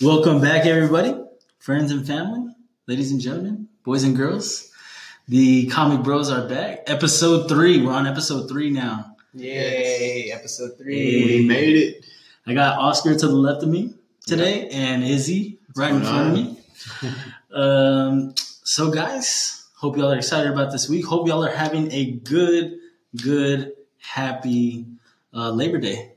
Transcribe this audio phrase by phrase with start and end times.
[0.00, 1.14] Welcome back, everybody,
[1.58, 2.54] friends and family,
[2.86, 4.70] ladies and gentlemen, boys and girls.
[5.28, 6.82] The Comic Bros are back.
[6.86, 7.82] Episode three.
[7.84, 9.16] We're on episode three now.
[9.34, 10.82] Yay, episode Hey.
[10.82, 11.24] three.
[11.40, 12.06] We made it.
[12.46, 13.94] I got Oscar to the left of me
[14.26, 17.14] today and Izzy right in going front of me.
[17.54, 21.06] um, so, guys, hope y'all are excited about this week.
[21.06, 22.78] Hope y'all are having a good,
[23.16, 24.86] good, happy
[25.34, 26.12] uh, Labor Day.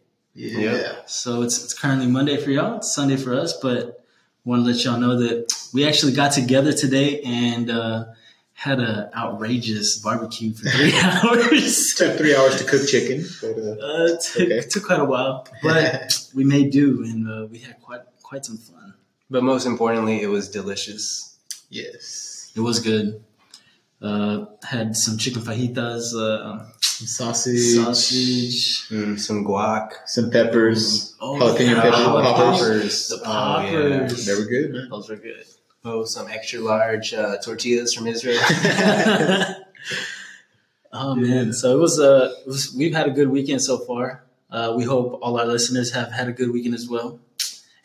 [0.48, 0.96] Yeah.
[1.06, 2.78] So it's it's currently Monday for y'all.
[2.78, 4.04] It's Sunday for us, but
[4.46, 8.06] want to let y'all know that we actually got together today and uh,
[8.54, 11.94] had an outrageous barbecue for three hours.
[11.98, 14.62] Took three hours to cook chicken, but uh, Uh, it took, Okay.
[14.70, 18.58] took quite a while, but we made do and uh, we had quite quite some
[18.58, 18.94] fun.
[19.30, 21.38] But most importantly, it was delicious.
[21.70, 23.24] yes, It was good.
[24.02, 29.90] Uh, had some chicken fajitas, uh, some sausage, sausage, Mm, some guac.
[30.06, 32.24] some peppers, Oh, jalapeno yeah, pepper jalapenos.
[32.24, 33.08] poppers.
[33.10, 34.26] the Oh, poppers.
[34.26, 34.88] They were good, man.
[34.90, 35.44] Those were good.
[35.84, 38.40] Oh, some extra large uh, tortillas from Israel.
[40.94, 41.54] oh man!
[41.54, 42.00] So it was.
[42.00, 44.24] Uh, it was, we've had a good weekend so far.
[44.50, 47.20] Uh, we hope all our listeners have had a good weekend as well.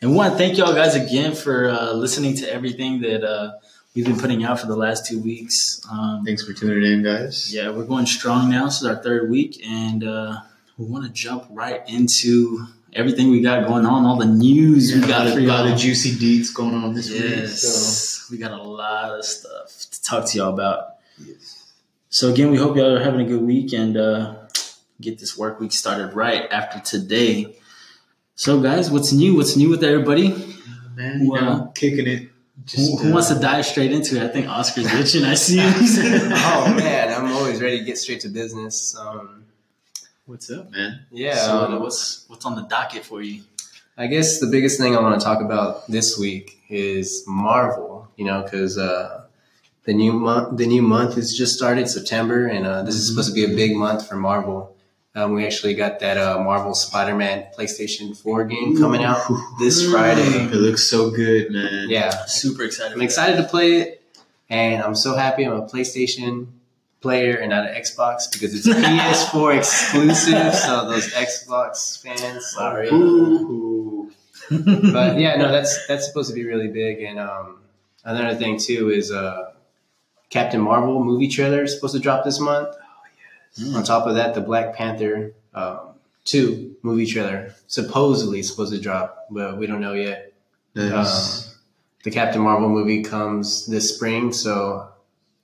[0.01, 3.53] And we want to thank y'all guys again for uh, listening to everything that uh,
[3.95, 5.81] we've been putting out for the last two weeks.
[5.91, 7.53] Um, Thanks for tuning in, guys.
[7.53, 8.65] yeah, we're going strong now.
[8.65, 10.37] This is our third week, and uh,
[10.77, 15.01] we want to jump right into everything we got going on, all the news we
[15.05, 17.21] got a lot of juicy deets going on this week.
[17.21, 20.95] Yes, So we got a lot of stuff to talk to y'all about.
[21.17, 21.61] yes.
[22.09, 24.35] So again, we hope y'all are having a good week and uh,
[25.01, 27.57] get this work week started right after today.
[28.35, 29.35] So guys, what's new?
[29.35, 30.29] What's new with everybody?
[30.95, 31.39] man, Wow.
[31.41, 32.29] know, kicking it.
[32.73, 34.23] Who, who wants to dive straight into it?
[34.23, 35.23] I think Oscar's itching.
[35.23, 38.95] I see oh man, I'm always ready to get straight to business.
[38.97, 39.45] Um,
[40.25, 41.05] What's up, man?
[41.11, 43.43] yeah, So um, what's what's on the docket for you?
[43.95, 48.07] I guess the biggest thing I want to talk about this week is Marvel.
[48.15, 49.25] You know, because uh,
[49.83, 53.29] the new month the new month has just started September, and uh, this is supposed
[53.29, 54.74] to be a big month for Marvel.
[55.15, 59.21] Um, we actually got that uh, Marvel Spider-Man PlayStation 4 game coming out
[59.59, 60.21] this Friday.
[60.21, 61.89] It looks so good, man.
[61.89, 62.93] Yeah, Super excited.
[62.93, 64.03] I'm excited to play it,
[64.49, 66.47] and I'm so happy I'm a PlayStation
[66.99, 70.53] player and not an Xbox because it's PS4 exclusive.
[70.53, 72.89] So those Xbox fans, sorry.
[72.89, 74.11] Ooh.
[74.49, 77.01] But yeah, no, that's that's supposed to be really big.
[77.01, 77.61] And um,
[78.03, 79.53] another thing too is uh,
[80.29, 82.75] Captain Marvel movie trailer is supposed to drop this month.
[83.59, 83.75] Mm.
[83.75, 85.79] On top of that, the Black Panther um,
[86.25, 90.33] two movie trailer supposedly supposed to drop, but we don't know yet.
[90.75, 91.55] Nice.
[92.03, 94.89] The Captain Marvel movie comes this spring, so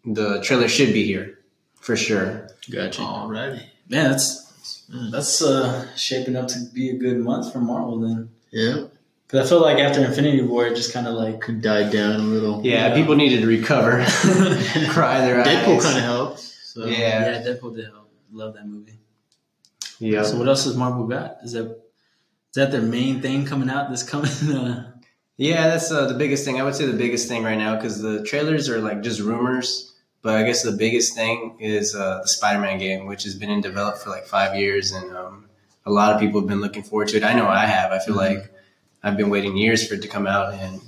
[0.05, 1.39] the trailer should be here
[1.79, 2.47] for sure.
[2.69, 3.01] Gotcha.
[3.01, 3.63] Alrighty.
[3.89, 8.29] Man, that's that's uh, shaping up to be a good month for Marvel then.
[8.51, 8.85] Yeah.
[9.25, 12.15] Because I feel like after Infinity War, it just kind of like Could die down
[12.19, 12.61] a little.
[12.63, 12.95] Yeah, Yeah.
[12.95, 14.03] people needed to recover,
[14.89, 15.45] cry their Deadpool eyes.
[15.45, 16.39] Deadpool kind of helped.
[16.39, 16.85] So.
[16.85, 16.97] Yeah.
[16.97, 18.00] yeah, Deadpool did help.
[18.31, 18.99] Love that movie.
[19.99, 20.23] Yeah.
[20.23, 21.37] So what else has Marvel got?
[21.43, 24.31] Is that is that their main thing coming out this coming?
[24.55, 24.83] Uh,
[25.37, 26.59] Yeah, that's uh, the biggest thing.
[26.59, 29.87] I would say the biggest thing right now because the trailers are like just rumors.
[30.21, 33.59] But I guess the biggest thing is uh, the Spider-Man game, which has been in
[33.59, 35.49] develop for like five years, and um,
[35.83, 37.23] a lot of people have been looking forward to it.
[37.23, 37.91] I know I have.
[37.91, 38.17] I feel Mhm.
[38.35, 38.53] like
[39.01, 40.79] I've been waiting years for it to come out, and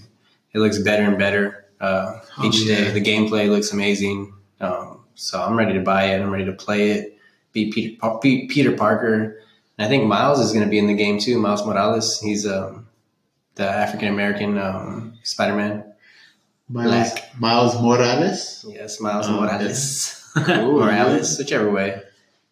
[0.54, 2.76] it looks better and better uh, Oh, each yeah.
[2.76, 2.92] day.
[2.92, 6.22] The gameplay looks amazing, um, so I'm ready to buy it.
[6.22, 7.13] I'm ready to play it.
[7.54, 9.38] Be Peter, Pa- Pe- Peter Parker.
[9.78, 11.40] And I think Miles is going to be in the game too.
[11.40, 12.20] Miles Morales.
[12.20, 12.88] He's um,
[13.56, 15.84] the African American um, Spider Man.
[16.70, 17.40] Miles, Black.
[17.40, 18.66] Miles Morales.
[18.68, 20.32] Yes, Miles Oh, Morales.
[20.36, 22.02] Cool, Morales, whichever way.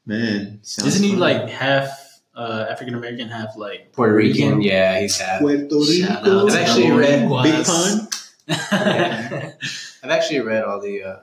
[0.06, 0.60] Man.
[0.64, 1.20] sounds isn't he fun.
[1.20, 4.62] like half uh, African American, half like Puerto Rican.
[4.62, 5.42] Yeah, he's half.
[5.42, 6.48] Puerto Rico?
[6.48, 7.68] I've actually read Big Guas.
[7.68, 8.08] pun?
[10.04, 11.18] I've actually read all the uh,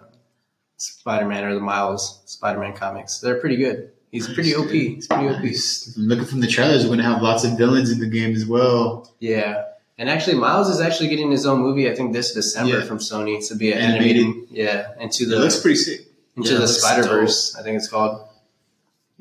[0.78, 3.18] Spider Man or the Miles Spider Man comics.
[3.20, 3.90] They're pretty good.
[4.10, 4.70] He's pretty OP.
[4.70, 5.42] He's pretty OP.
[5.42, 5.92] Nice.
[5.98, 9.12] Looking from the trailers, we're gonna have lots of villains in the game as well.
[9.18, 9.64] Yeah.
[9.98, 11.90] And actually, Miles is actually getting his own movie.
[11.90, 12.84] I think this December Yeah.
[12.84, 14.22] from Sony to be an Animated.
[14.26, 14.48] animated.
[14.50, 16.06] Yeah, into It the looks pretty sick.
[16.36, 17.54] into Yeah, the Spider Verse.
[17.56, 18.22] I think it's called.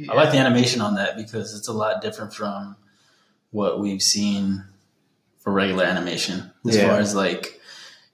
[0.07, 2.75] I like the animation on that because it's a lot different from
[3.49, 4.63] what we've seen
[5.39, 6.89] for regular animation as Yeah.
[6.89, 7.59] far as like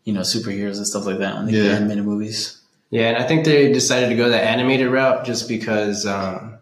[0.05, 1.73] you know superheroes and stuff like that when they do Yeah.
[1.73, 2.59] animated movies.
[2.93, 6.59] Yeah, and I think they decided to go the animated route just because um,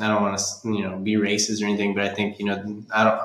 [0.00, 2.54] I don't want to, you know, be racist or anything, but I think you know,
[2.90, 3.20] I don't,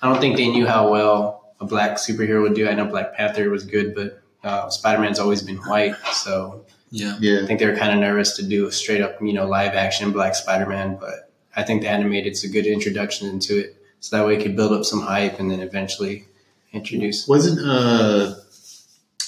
[0.00, 2.66] I don't think they knew how well a black superhero would do.
[2.66, 7.18] I know Black Panther was good, but uh, Spider Man's always been white, so Yeah,
[7.20, 7.42] yeah.
[7.42, 9.74] I think they were kind of nervous to do a straight up, you know, live
[9.74, 10.96] action Black Spider Man.
[10.98, 14.56] But I think the animated's a good introduction into it, so that way it could
[14.56, 16.24] build up some hype, and then eventually
[16.72, 17.28] introduce.
[17.28, 18.36] Wasn't uh,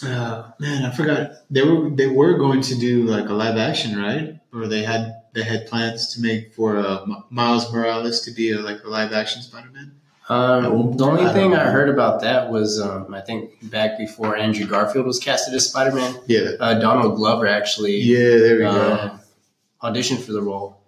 [0.06, 3.98] uh man, I forgot they were they were going to do like a live action,
[4.00, 4.38] right?
[4.52, 8.58] Or they had they had plans to make for uh, Miles Morales to be a,
[8.60, 9.92] like a live action Spider Man.
[10.28, 14.36] Um, the only I thing I heard about that was um, I think back before
[14.36, 18.62] Andrew Garfield was casted as Spider Man, Yeah, uh, Donald Glover actually yeah, there we
[18.62, 18.70] go.
[18.70, 19.18] uh,
[19.82, 20.78] auditioned for the role,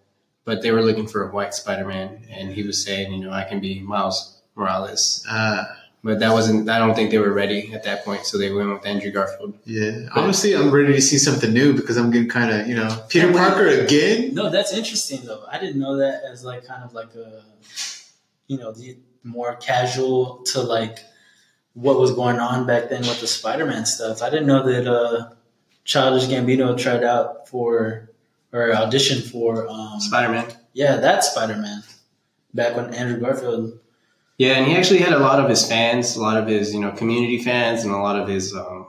[0.46, 3.30] but they were looking for a white Spider Man, and he was saying, you know,
[3.32, 5.66] I can be Miles Morales, Ah,
[6.04, 6.68] but that wasn't.
[6.70, 9.54] I don't think they were ready at that point, so they went with Andrew Garfield.
[9.64, 10.08] yeah.
[10.14, 13.26] Honestly, I'm ready to see something new because I'm getting kind of you know Peter
[13.26, 14.34] And we- Parker again.
[14.34, 15.44] No, that's interesting though.
[15.50, 17.42] I didn't know that as like kind of like a,
[18.46, 20.98] you know, the more casual to like
[21.74, 24.22] what was going on back then with the Spider-Man stuff.
[24.22, 25.30] I didn't know that uh,
[25.84, 28.10] Childish Gambino tried out for
[28.52, 30.46] or auditioned for, um, Spider Man.
[30.72, 31.82] yeah, that Spider-Man
[32.54, 33.78] back when Andrew Garfield.
[34.38, 36.80] Yeah, and he actually had a lot of his fans, a lot of his you
[36.80, 38.86] know community fans, and a lot of his um,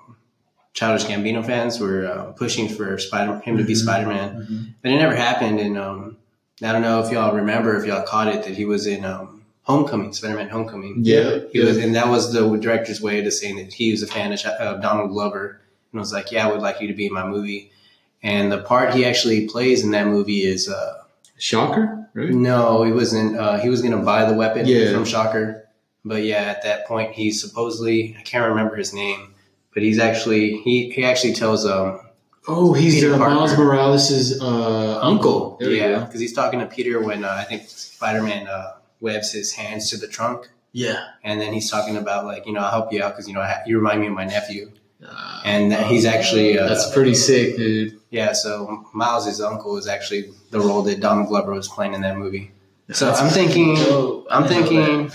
[0.74, 3.74] Childish Gambino fans were uh, pushing for Spider him to be.
[3.76, 4.76] Spider Man.
[4.82, 5.60] But it never happened.
[5.60, 6.18] And um,
[6.62, 9.38] I don't know if y'all remember, if y'all caught it, that he was in um,
[9.64, 10.96] Homecoming, Spider-Man Homecoming.
[11.02, 14.08] Yeah, He was, and that was the director's way to saying that he was a
[14.08, 15.60] fan of, Ch- of Donald Glover,
[15.92, 17.72] and was like, "Yeah, I would like you to be in my movie."
[18.24, 21.04] And the part he actually plays in that movie is uh,
[21.38, 22.30] Shocker, right?
[22.30, 23.38] no, he wasn't.
[23.38, 24.92] Uh, he was going to buy the weapon Yeah.
[24.94, 25.68] from Shocker,
[26.06, 29.34] but yeah, at that point, he supposedly I can't remember his name,
[29.74, 32.02] but he's actually he he actually tells um
[32.50, 35.58] Oh, he's Peter uh, Miles Morales' uh, uncle.
[35.60, 39.32] There yeah because he's talking to Peter when uh, I think Spider Man uh, webs
[39.34, 40.50] his hands to the trunk.
[40.74, 43.34] Yeah, And then he's talking about like, you know, I'll help you out because you
[43.34, 44.70] know I ha- you remind me of my nephew,
[45.04, 47.97] Uh, and that he's actually uh, that's pretty sick, dude.
[48.10, 48.34] Yeah.
[48.34, 52.52] So Miles' uncle is actually the role that Donald Glover was playing in that movie.
[52.92, 53.76] So I'm thinking,
[54.30, 55.12] I'm thinking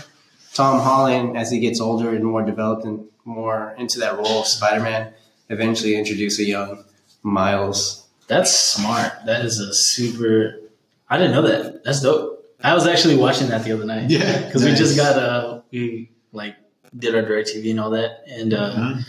[0.55, 4.47] Tom Holland as he gets older and more developed and more into that role of
[4.47, 5.13] Spider-Man,
[5.49, 6.85] eventually introduce a young
[7.23, 8.07] Miles.
[8.27, 9.13] That's smart.
[9.27, 10.61] That is a super.
[11.09, 11.85] I didn't know that.
[11.85, 12.31] That's dope.
[12.63, 14.11] I was actually watching that the other night.
[14.11, 16.57] Yeah, because we just got uh we like
[16.97, 19.01] did our direct TV and all that, and uh, Uh-huh.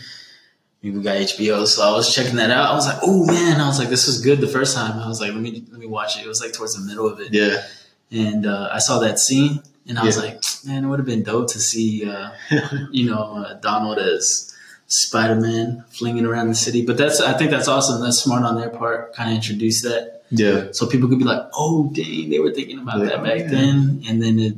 [0.92, 1.66] We got HBO.
[1.66, 2.70] So I was checking that out.
[2.70, 3.60] I was like, oh man!
[3.60, 4.98] I was like, this was good the first time.
[4.98, 6.24] I was like, let me let me watch it.
[6.24, 7.62] It was like towards the middle of it, Yeah,
[8.10, 11.22] and uh, I saw that scene, and I was like, man, it would have been
[11.22, 12.30] dope to see uh,
[12.90, 14.54] you know uh, Donald as
[14.86, 16.84] Spider Man flinging around the city.
[16.84, 18.02] But that's I think that's awesome.
[18.02, 19.14] That's smart on their part.
[19.14, 22.80] Kind of introduce that yeah, so people could be like, "Oh, dang, they were thinking
[22.80, 23.46] about Yeah, that back yeah.
[23.46, 24.54] then," and then it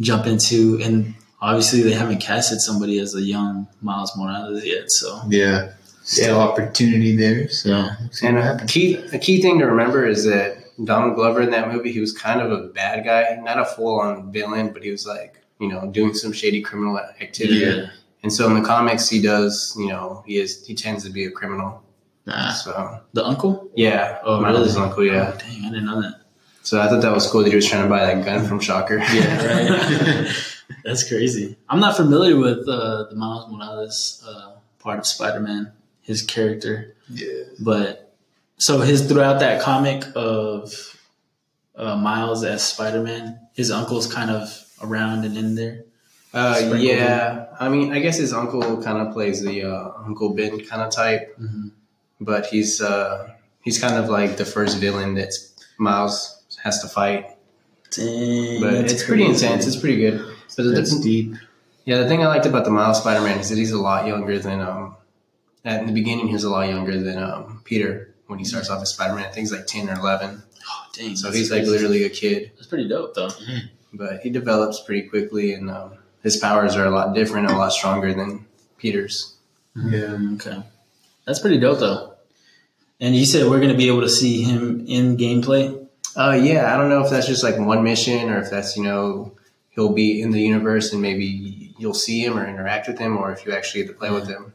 [0.00, 4.90] jump into and obviously they haven't casted somebody as a young Miles Morales yet.
[4.90, 5.72] So yeah.
[6.02, 7.48] Still opportunity there.
[7.48, 7.96] So Yeah.
[8.22, 11.92] And a key a key thing to remember is that Donald Glover in that movie,
[11.92, 15.06] he was kind of a bad guy, not a full on villain, but he was
[15.06, 17.60] like, you know, doing some shady criminal activity.
[17.60, 17.86] yeah,
[18.22, 21.24] And so in the comics, he does, you know, he is he tends to be
[21.24, 21.82] a criminal.
[22.26, 22.52] Nah.
[22.52, 23.70] So the uncle.
[23.76, 24.86] yeah, Oh, Miles' really?
[24.86, 25.32] uncle, yeah.
[25.34, 26.14] Oh, dang, I didn't know that.
[26.62, 28.58] So I thought that was cool that he was trying to buy that gun from
[28.60, 28.98] Shocker.
[28.98, 30.26] Yeah, right.
[30.84, 31.56] That's crazy.
[31.68, 35.72] I'm not familiar with uh, the Miles Morales uh, part of Spider-Man,
[36.02, 36.94] his character.
[37.08, 37.44] Yeah.
[37.58, 38.14] But
[38.58, 40.74] so his throughout that comic of
[41.74, 45.84] uh, Miles as Spider-Man, his uncle's kind of around and in there.
[46.34, 50.60] Uh, yeah, I mean, I guess his uncle kind of plays the uh, Uncle Ben
[50.66, 51.70] kind of type, Mhm.
[52.20, 53.30] but he's uh,
[53.62, 55.32] he's kind of like the first villain that
[55.78, 57.30] Miles has to fight.
[57.90, 59.66] Dang, But it's pretty intense.
[59.66, 60.33] It's pretty good.
[60.56, 61.34] But the, That's deep.
[61.84, 64.38] yeah, the thing I liked about the Miles Spider-Man is that he's a lot younger
[64.38, 64.96] than um.
[65.64, 68.82] At the beginning, he was a lot younger than um Peter when he starts off
[68.82, 69.24] as Spider-Man.
[69.24, 72.10] I think he's like ten or eleven, Oh, dang, so that's he's like literally a
[72.10, 72.52] kid.
[72.56, 73.30] That's pretty dope, though.
[73.92, 77.58] But he develops pretty quickly, and um, his powers are a lot different, and a
[77.58, 78.46] lot stronger than
[78.78, 79.34] Peter's.
[79.76, 80.18] Yeah.
[80.34, 80.62] Okay,
[81.24, 82.14] that's pretty dope, though.
[83.00, 85.86] And you said we're going to be able to see him in gameplay.
[86.16, 88.84] Uh, yeah, I don't know if that's just like one mission or if that's, you
[88.84, 89.32] know,
[89.74, 93.32] he'll be in the universe and maybe you'll see him or interact with him or
[93.32, 94.52] if you actually get to play with him.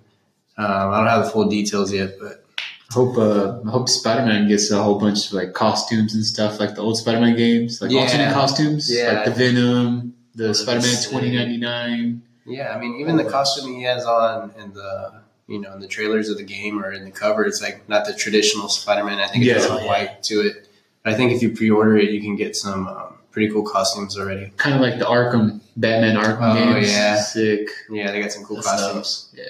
[0.58, 2.46] Um, I don't have the full details yet, but
[2.92, 6.60] Hope uh, I hope Spider Man gets a whole bunch of like costumes and stuff
[6.60, 8.02] like the old Spider Man games, like Yeah.
[8.02, 9.12] alternate costumes, Yeah.
[9.14, 12.24] like the Venom, the Spider Man twenty ninety nine.
[12.48, 15.88] yeah, I mean, even the costume he has on in the, you know, in the
[15.88, 19.20] trailers of the game or in the cover, it's like not the traditional Spider-Man.
[19.20, 19.68] I think it has Yeah.
[19.78, 20.68] some white to it.
[21.04, 23.09] But I think if you pre-order it, you can get some um,
[23.39, 24.51] pretty cool costumes already.
[24.58, 26.91] Kind of like the Arkham Batman Arkham Oh, games.
[26.91, 27.15] yeah.
[27.15, 27.69] Sick.
[27.89, 29.34] Yeah, they got some cool That's costumes.
[29.34, 29.43] Yeah.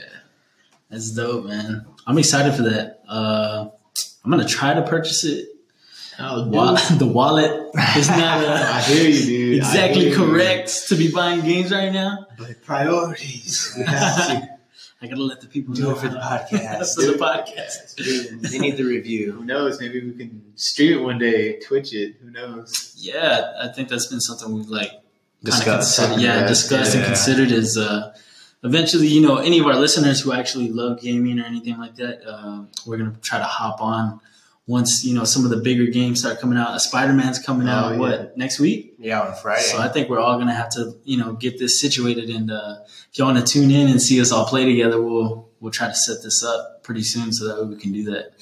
[0.91, 1.87] That's dope, man.
[2.05, 3.01] I'm excited for that.
[3.09, 3.69] Uh,
[4.23, 5.47] I'm gonna try to purchase it.
[6.19, 6.53] Oh, dude.
[6.53, 7.51] Wa- the wallet
[7.97, 9.63] is not I uh, hear you, dude.
[9.63, 10.15] I exactly hear you.
[10.17, 12.27] correct to be buying games right now.
[12.37, 13.75] But priorities.
[15.01, 16.95] We have to I gotta let the people Do know it for the podcast.
[16.95, 18.49] for the podcast.
[18.49, 19.31] they need the review.
[19.33, 19.79] Who knows?
[19.79, 22.15] Maybe we can stream it one day, Twitch it.
[22.21, 22.93] Who knows?
[22.97, 25.01] Yeah, I think that's been something we've like kinda
[25.43, 25.97] Discuss.
[25.97, 26.47] considered- yeah, Yeah.
[26.47, 28.13] discussed and considered is uh,
[28.63, 32.21] eventually, you know, any of our listeners who actually love gaming or anything like that,
[32.27, 34.19] uh, we're gonna try to hop on
[34.69, 36.79] once you know some of the bigger games start coming out.
[36.79, 37.97] Spider Man's coming Oh, out yeah.
[37.97, 38.93] what next week?
[38.99, 39.63] Yeah, on Friday.
[39.63, 42.75] So I think we're all gonna have to you know get this situated, and uh,
[43.11, 45.87] if you want to tune in and see us all play together, we'll we'll try
[45.87, 48.33] to set this up pretty soon so that we can do that.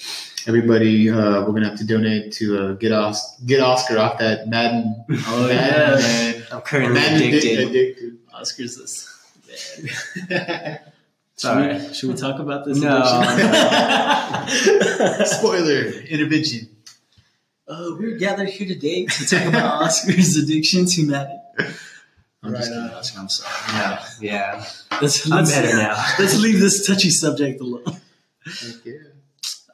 [0.48, 4.48] Everybody, uh, we're gonna have to donate to uh, get Os- get Oscar off that
[4.50, 5.06] Madden.
[5.28, 6.44] Oh Madden, man.
[6.52, 7.68] I'm currently addicted.
[7.70, 8.18] addicted.
[8.34, 9.14] Oscars this.
[11.40, 12.80] Should, we, should we talk about this?
[12.80, 12.98] No.
[12.98, 13.38] addiction?
[15.28, 16.68] Spoiler intervention.
[17.68, 21.40] Uh, we're gathered here today to talk about Oscar's addiction to Madden.
[22.42, 22.90] I'm just kidding.
[22.90, 23.20] Oscar.
[23.20, 23.52] I'm sorry.
[23.78, 24.66] Yeah, yeah.
[25.02, 26.04] Let's, I'm let's, better now.
[26.18, 27.84] let's leave this touchy subject alone.
[27.86, 28.94] Heck yeah.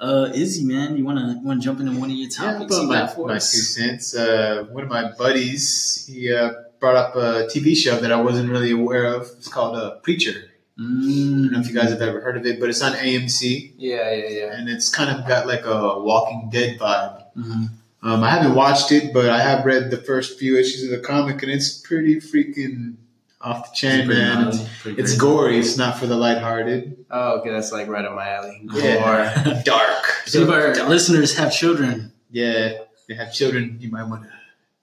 [0.02, 3.36] Uh, Izzy, man, you wanna wanna jump into one of your topics you my, my
[3.36, 4.14] two cents.
[4.14, 6.52] Uh, one of my buddies, he uh,
[6.82, 9.22] brought up a TV show that I wasn't really aware of.
[9.38, 10.53] It's called uh, Preacher.
[10.78, 13.74] I don't know if you guys have ever heard of it, but it's on AMC,
[13.78, 14.54] Yeah, yeah, yeah.
[14.54, 17.24] and it's kind of got like a Walking Dead vibe.
[17.38, 17.70] Mhm.
[18.02, 21.00] Um, I haven't watched it, but I have read the first few issues of the
[21.00, 22.96] comic, and it's pretty freaking
[23.40, 24.44] off the chain, Pretty man.
[24.46, 25.60] gnarly, It's, it's gory.
[25.60, 27.06] It's not for the lighthearted.
[27.12, 28.62] Oh, okay, that's like right up my alley.
[28.74, 29.62] Yeah.
[29.66, 30.06] Dark.
[30.26, 30.90] Some of our Dark.
[30.90, 32.12] listeners have children.
[32.32, 32.74] Yeah,
[33.08, 33.78] they have children.
[33.80, 34.30] You might want to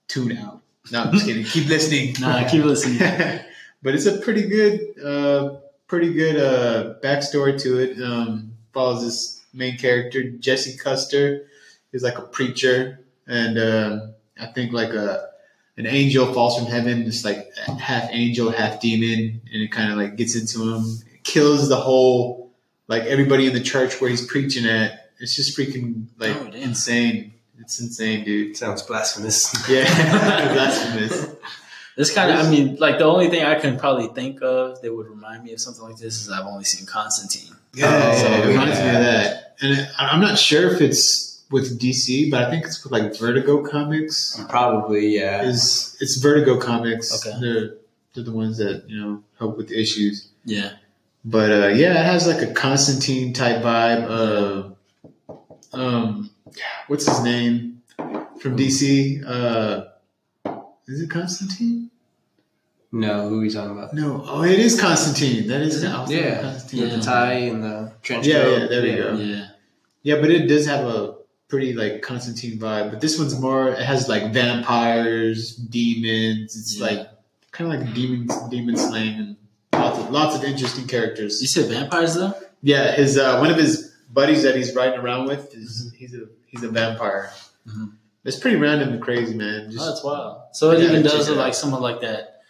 [0.09, 0.61] tune out.
[0.93, 1.45] No, I'm just kidding.
[1.45, 2.15] Keep listening.
[2.21, 2.99] Nah, keep listening.
[3.83, 5.57] but it's a pretty good, uh,
[5.91, 8.01] pretty good uh, backstory to it.
[8.01, 11.49] Um, follows this main character, Jesse Custer.
[11.91, 13.99] He's like a preacher, and uh,
[14.41, 15.29] I think like a
[15.77, 17.03] an angel falls from heaven.
[17.03, 20.85] It's like half angel, half demon, and it kind of like gets into him,
[21.25, 22.53] kills the whole
[22.87, 25.11] like everybody in the church where he's preaching at.
[25.19, 27.35] It's just freaking like Oh, insane.
[27.59, 28.57] It's insane, dude.
[28.57, 29.53] Sounds blasphemous.
[29.69, 29.85] Yeah,
[30.55, 31.27] blasphemous.
[32.01, 34.91] This kind of, I mean, like the only thing I can probably think of that
[34.97, 37.55] would remind me of something like this is I've only seen Constantine.
[37.75, 39.55] Yeah, Oh, yeah, it reminds me of that.
[39.61, 42.91] And it, I- I'm not sure if it's with DC, but I think it's with
[42.93, 44.43] like Vertigo Comics.
[44.49, 45.43] Probably, yeah.
[45.43, 47.13] Is it's Vertigo Comics?
[47.27, 47.39] Okay.
[47.39, 47.75] They're
[48.15, 50.29] they're the ones that you know help with the issues.
[50.47, 50.73] Yeah.
[51.23, 54.75] But uh, yeah, it has like a Constantine type vibe.
[55.29, 55.37] Uh,
[55.77, 56.31] um,
[56.89, 57.83] what's his name
[58.41, 59.23] from DC?
[59.27, 59.85] Uh,
[60.91, 61.91] is it Constantine?
[62.93, 63.95] No, who are you talking about?
[63.95, 64.25] No.
[64.27, 65.47] Oh, it is Constantine.
[65.47, 65.77] That is.
[65.77, 65.89] Is it?
[65.91, 66.41] I was thinking Yeah.
[66.43, 66.81] Constantine.
[66.83, 68.61] With the tie and the trench Yeah, coat.
[68.63, 69.15] yeah, there we go.
[69.15, 69.47] Yeah.
[70.03, 71.15] Yeah, but it does have a
[71.49, 72.91] pretty like Constantine vibe.
[72.91, 73.69] But this one's more.
[73.71, 76.57] It has like vampires, demons.
[76.57, 76.87] It's Yeah.
[76.87, 77.09] like
[77.53, 79.37] kind of like demon demon slaying and
[79.73, 81.41] lots of lots of interesting characters.
[81.41, 81.71] You characters.
[81.71, 82.35] said vampires though?
[82.63, 86.27] Yeah, his uh, one of his buddies that he's riding around with is he's a
[86.47, 87.31] he's a vampire.
[87.69, 87.93] Mhm.
[88.25, 89.71] It's pretty random and crazy, man.
[89.71, 90.43] Just oh, that's wild.
[90.53, 91.41] So it even does it it out.
[91.41, 92.43] like somewhat like that,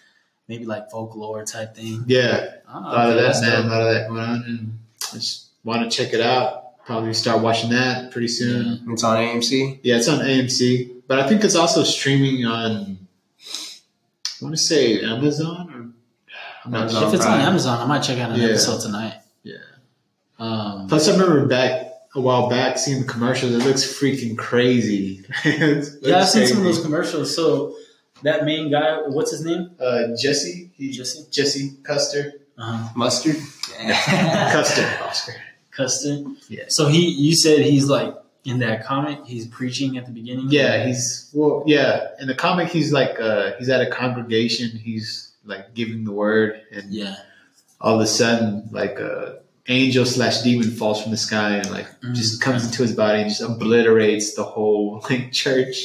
[0.48, 2.04] maybe like folklore type thing.
[2.08, 3.66] yeah, Oh, a lot of that, that's man.
[3.66, 4.78] A lot of that going on, and
[5.12, 6.84] I just want to check it out.
[6.86, 8.84] Probably start watching that pretty soon.
[8.88, 9.78] It's on AMC.
[9.84, 12.98] Yeah, it's on AMC, but I think it's also streaming on.
[14.40, 15.90] I want to say Amazon or
[16.64, 17.08] I'm not Amazon.
[17.08, 18.48] If it's on Amazon, I might check out an Yeah.
[18.48, 19.20] episode tonight.
[19.44, 19.56] Yeah.
[20.38, 23.52] Um, Plus, I remember back a while back seeing the commercials.
[23.52, 25.22] It looks freaking crazy.
[25.44, 27.34] Looks yeah, I've seen some of those commercials.
[27.34, 27.76] So
[28.22, 29.70] that main guy, what's his name?
[29.80, 31.26] Uh, Jesse, he, Jesse.
[31.30, 32.88] Jesse Custer, Uh-huh.
[32.96, 33.36] Mustard.
[33.78, 35.34] Custer, Oscar.
[35.70, 36.26] Custard.
[36.48, 36.64] Yeah.
[36.68, 38.14] So he, you said he's like
[38.44, 39.24] in that comic.
[39.24, 40.46] He's preaching at the beginning.
[40.50, 41.62] Yeah, he's well.
[41.66, 44.70] Yeah, in the comic, he's like uh, he's at a congregation.
[44.70, 47.16] He's like giving the word, and Yeah.
[47.80, 51.86] all of a sudden, like a angel slash demon falls from the sky and like
[52.00, 52.14] Mm.
[52.14, 55.76] just comes into his body and just obliterates the whole like church.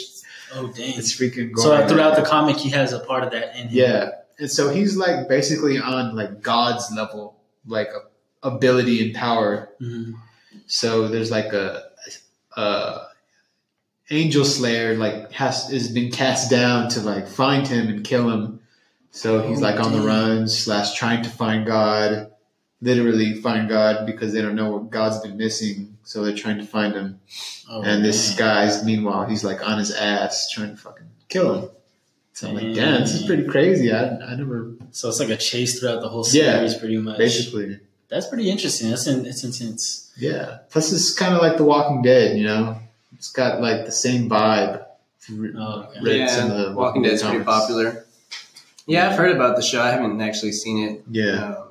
[0.53, 0.98] Oh dang.
[0.98, 1.55] It's freaking.
[1.58, 3.70] So throughout the comic, he has a part of that in him.
[3.72, 7.89] yeah, and so he's like basically on like God's level, like
[8.41, 9.70] ability and power.
[9.82, 10.13] Mhm.
[10.67, 11.84] So there's like a,
[12.55, 13.01] a
[14.10, 18.62] angel slayer like has is been cast down to like find him and kill him.
[19.12, 20.08] So he's Oh, like on the damn.
[20.08, 22.32] run slash trying to find God,
[22.86, 25.98] literally find God because they don't know what God's been missing.
[26.04, 27.20] So they're trying to find him.
[27.70, 28.38] Oh, and this man.
[28.38, 31.70] guy's meanwhile he's like on his ass trying to fucking kill him.
[32.34, 33.92] So I'm like, damn, this is pretty crazy.
[33.92, 37.18] I I never So it's like a chase throughout the whole Yeah, series, pretty much.
[37.18, 38.89] basically That's pretty interesting.
[38.92, 40.12] That's in, it's intense.
[40.18, 40.60] yeah.
[40.70, 42.77] Plus it's kind of like The Walking Dead, you know.
[43.15, 44.84] it's got like the same vibe.
[45.58, 46.20] Oh, okay.
[46.20, 48.06] Yeah, some of the Walking Dead's pretty popular.
[48.86, 49.82] Yeah, I've heard about the show.
[49.82, 51.04] I haven't actually seen it.
[51.10, 51.64] Yeah, Um,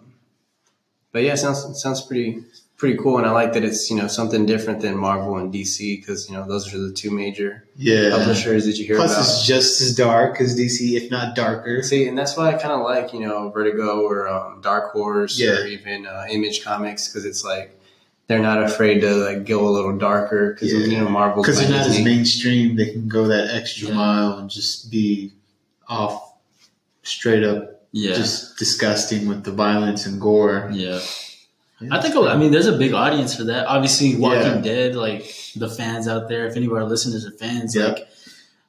[1.15, 2.43] but yeah, it sounds sounds pretty
[2.77, 6.01] pretty cool, and I like that it's you know something different than Marvel and DC
[6.01, 8.11] because you know those are the two major yeah.
[8.11, 9.07] publishers that you hear about.
[9.07, 9.29] Plus, about.
[9.39, 11.83] it's just as dark as DC, if not darker.
[11.85, 15.39] See, and that's why I kind of like you know Vertigo or um, Dark Horse
[15.39, 15.53] Yeah.
[15.61, 17.79] or even uh, Image Comics because it's like
[18.27, 20.87] they're not afraid to like go a little darker because Yeah.
[20.87, 23.95] you know Marvel's Because they're not as mainstream, they can go that extra Yeah.
[23.95, 25.33] mile and just be
[25.89, 26.35] off,
[27.05, 28.15] straight up, Yeah.
[28.15, 30.69] just disgusting with the violence and gore.
[30.73, 31.01] yeah.
[31.91, 33.67] I think I mean there's a big audience for that.
[33.67, 34.69] Obviously, Walking Yeah.
[34.71, 35.23] Dead, like
[35.55, 36.47] the fans out there.
[36.49, 37.87] If any of our listeners are fans, Yeah.
[37.89, 38.09] like,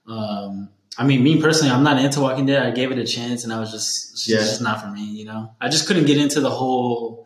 [0.07, 2.61] um, I mean, me personally, I'm not into Walking Dead.
[2.65, 4.37] I gave it a chance, and I was just, it's Yeah.
[4.37, 5.05] just not for me.
[5.05, 7.25] You know, I just couldn't get into the whole,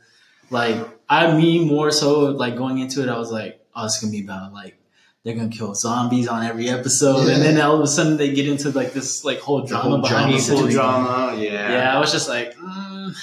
[0.49, 0.77] like,
[1.09, 3.09] I mean, more so like going into it.
[3.09, 4.78] I was like, oh, it's gonna be about like
[5.29, 7.35] they're gonna kill zombies on every episode, Yeah.
[7.35, 9.97] and then all of a sudden they get into like this like whole drama whole
[10.01, 10.47] behind drama.
[10.55, 11.71] People drama, yeah.
[11.71, 13.13] Yeah, I was just like, mm,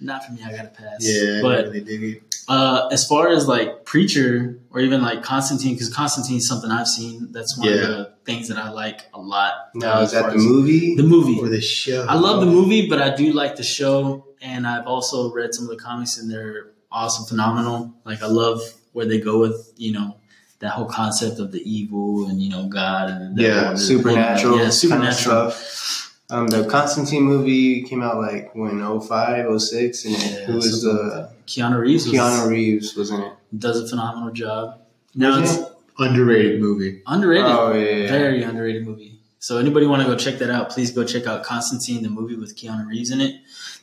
[0.00, 0.40] not for me.
[0.44, 0.98] I gotta pass.
[1.00, 2.22] Yeah, but really dig it.
[2.48, 6.86] uh, as far as like preacher or even like Constantine, because Constantine is something I've
[6.86, 7.32] seen.
[7.32, 9.52] That's one of the things that I like a lot.
[9.74, 10.94] Now uh, is that the movie?
[10.94, 11.40] The movie.
[11.40, 12.06] Or the show.
[12.08, 15.64] I love the movie, but I do like the show, and I've also read some
[15.64, 17.92] of the comics, and they're awesome, phenomenal.
[18.04, 18.60] Like I love
[18.92, 20.16] where they go with you know
[20.60, 23.78] that whole concept of the evil and you know God and the Yeah, devil and
[23.78, 25.50] the- supernatural, kind of supernatural.
[25.50, 26.14] stuff.
[26.30, 31.30] Um, the Constantine movie came out like when 05, 06, and Yeah, who was the
[31.46, 33.32] Keanu Reeves was, Keanu Reeves was in it.
[33.58, 34.78] does a phenomenal job.
[35.14, 35.74] Now Was it's it?
[36.00, 37.02] Underrated movie.
[37.06, 37.46] underrated.
[37.46, 38.08] Oh yeah, yeah.
[38.10, 39.14] Very underrated movie.
[39.40, 40.68] So anybody want to go check that out?
[40.70, 43.36] Please go check out Constantine, the movie with Keanu Reeves in it.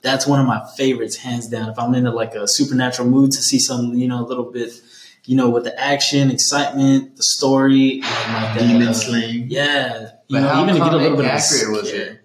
[0.04, 1.68] That's one of my favorites, hands down.
[1.70, 4.72] If I'm in like a supernatural mood to see something, you know, a little bit,
[5.26, 9.50] you know, with the action, excitement, the story, and like that, Demon uh, slaying.
[9.50, 11.72] Yeah, you But know, how even to get a little bit comic of a accurate
[11.72, 12.22] was it?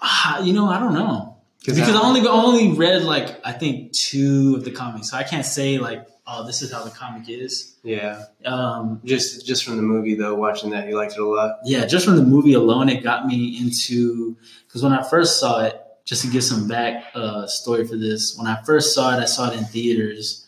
[0.00, 3.52] Ah, you know, I don't know because I- I only I only read like I
[3.52, 6.90] think two of the comics, so I can't say like, oh, this is how the
[6.90, 7.76] comic is.
[7.82, 11.58] yeah, Um, just just from the movie though, watching that, you liked it a lot.
[11.64, 15.60] yeah, just from the movie alone, it got me into because when I first saw
[15.64, 19.20] it, just to give some back uh, story for this, when I first saw it,
[19.22, 20.43] I saw it in theaters,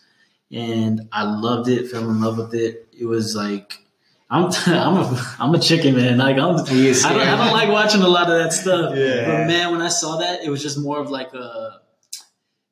[0.53, 2.89] and I loved it, fell in love with it.
[2.99, 3.87] It was like
[4.29, 6.57] I'm I'm a I'm a chicken man, like I'm.
[6.57, 8.97] I don't, I don't like watching a lot of that stuff.
[8.97, 9.25] Yeah.
[9.25, 11.81] But man, when I saw that, it was just more of like a.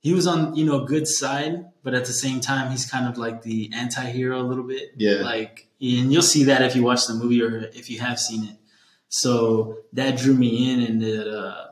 [0.01, 3.17] He was on, you know, good side, but at the same time, he's kind of
[3.17, 4.93] like the anti-hero a little bit.
[4.99, 5.23] Yeah.
[5.23, 8.45] Like, and you'll see that if you watch the movie or if you have seen
[8.45, 8.57] it.
[9.09, 11.69] So that drew me in, and it, uh,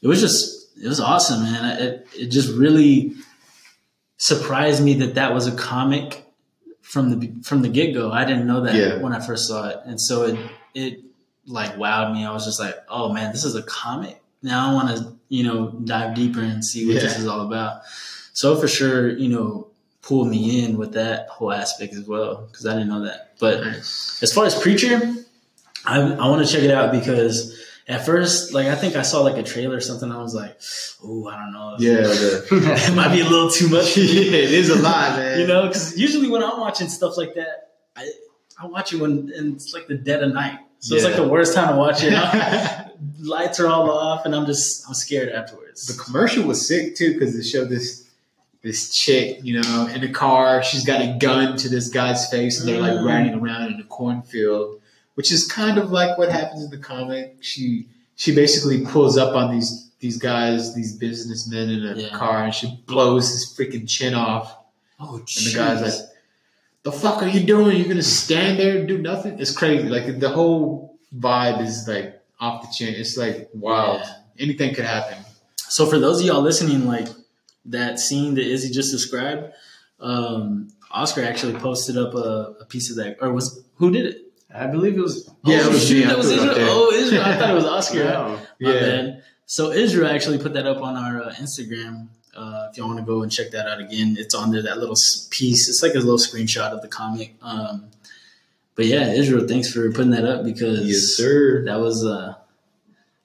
[0.00, 1.78] it was just, it was awesome, man.
[1.78, 3.16] It, it just really
[4.18, 6.24] surprised me that that was a comic
[6.82, 8.12] from the from the get go.
[8.12, 8.98] I didn't know that Yeah.
[8.98, 10.38] when I first saw it, and so it
[10.74, 11.00] it
[11.46, 12.24] like wowed me.
[12.26, 14.20] I was just like, oh man, this is a comic.
[14.42, 17.82] Now I want to you know dive deeper and see what this is all about.
[18.34, 19.66] So for sure, you know,
[20.02, 23.34] pulled me in with that whole aspect as well because I didn't know that.
[23.40, 24.22] But Nice.
[24.22, 25.00] as far as Preacher,
[25.84, 29.22] I, I want to check it out because at first, like I think I saw
[29.22, 30.12] like a trailer or something.
[30.12, 30.60] I was like,
[31.02, 31.76] oh, I don't know.
[31.78, 33.96] Yeah, it might be a little too much.
[33.96, 35.40] yeah, it is a lot, man.
[35.40, 38.10] you know, because usually when I'm watching stuff like that, I
[38.60, 40.58] I watch it when and it's like the dead of night.
[40.80, 42.12] So it's like the worst time to watch it.
[43.20, 45.86] Lights are all off, and I'm just I'm scared afterwards.
[45.86, 48.04] the commercial was sick too because it showed this
[48.62, 50.62] this chick, you know, in a car.
[50.62, 53.06] She's got a gun to this guy's face, and they're like Mm.
[53.06, 54.77] riding around in a cornfield,
[55.18, 57.36] which is kind of like what happens in the comic.
[57.40, 62.08] She she basically pulls up on these these guys, these businessmen in a Yeah.
[62.10, 64.46] car, and she blows his freaking chin off.
[65.00, 66.08] oh, And the guy's like,
[66.84, 67.76] "The fuck are you doing?
[67.78, 69.88] You're gonna stand there and do nothing?" It's crazy.
[69.88, 72.94] Like the whole vibe is like off the chin.
[72.94, 74.14] It's like wow, Yeah.
[74.38, 75.18] anything could happen.
[75.68, 77.08] So for those of y'all listening, like
[77.64, 79.52] that scene that Izzy just described,
[80.00, 83.46] um, Oscar actually posted up a, a piece of that, or was
[83.78, 84.16] who did it?
[84.54, 85.28] I believe it was.
[85.44, 86.04] Yeah, oh, it was shoot.
[86.04, 86.66] I that was put it up Israel.
[86.66, 86.68] there.
[86.70, 87.22] Oh, Israel!
[87.22, 88.04] I thought it was Oscar.
[88.04, 88.40] No.
[88.60, 88.80] My Yeah.
[88.80, 89.22] bad.
[89.46, 92.08] So Israel actually put that up on our uh, Instagram.
[92.34, 94.62] Uh, if y'all want to go and check that out again, it's on there.
[94.62, 94.96] That little
[95.30, 95.68] piece.
[95.68, 97.34] It's like a little screenshot of the comic.
[97.42, 97.86] Um,
[98.74, 101.64] but yeah, Israel, thanks for putting that up because Yes, sir.
[101.64, 102.34] that was uh,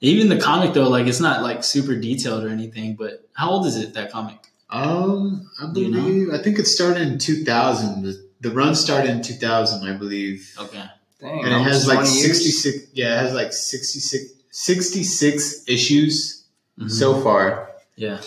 [0.00, 0.88] even the comic though.
[0.88, 2.96] Like it's not like super detailed or anything.
[2.96, 3.94] But how old is it?
[3.94, 4.38] That comic?
[4.70, 6.02] Um, I Do you know?
[6.02, 8.02] believe I think it started in 2000.
[8.02, 10.82] The, the run started in 2000, I believe, Okay.
[11.24, 12.38] Dang, and it has like 20 years.
[12.44, 12.88] 66.
[12.92, 16.44] Yeah, it has like 66, 66 issues
[16.78, 16.90] Mhm.
[16.90, 17.70] so far.
[17.96, 18.20] Yeah.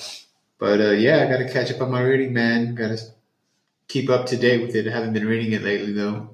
[0.60, 2.74] But uh, yeah, I got to catch up on my reading, man.
[2.74, 3.00] Got to
[3.88, 4.88] keep up to date with it.
[4.88, 6.32] I haven't been reading it lately though.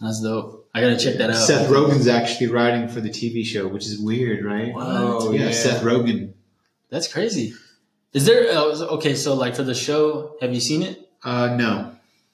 [0.00, 0.68] That's dope.
[0.74, 1.36] I gotta check that out.
[1.36, 4.72] Seth Rogen's actually writing for the TV show, which is weird, right?
[4.72, 4.86] What?
[4.86, 5.50] Oh, yeah, yeah.
[5.50, 6.32] Seth Rogen.
[6.90, 7.54] That's crazy.
[8.12, 8.64] Is there uh,
[8.96, 9.14] okay?
[9.14, 11.10] So like for the show, have you seen it?
[11.24, 11.92] Uh, no.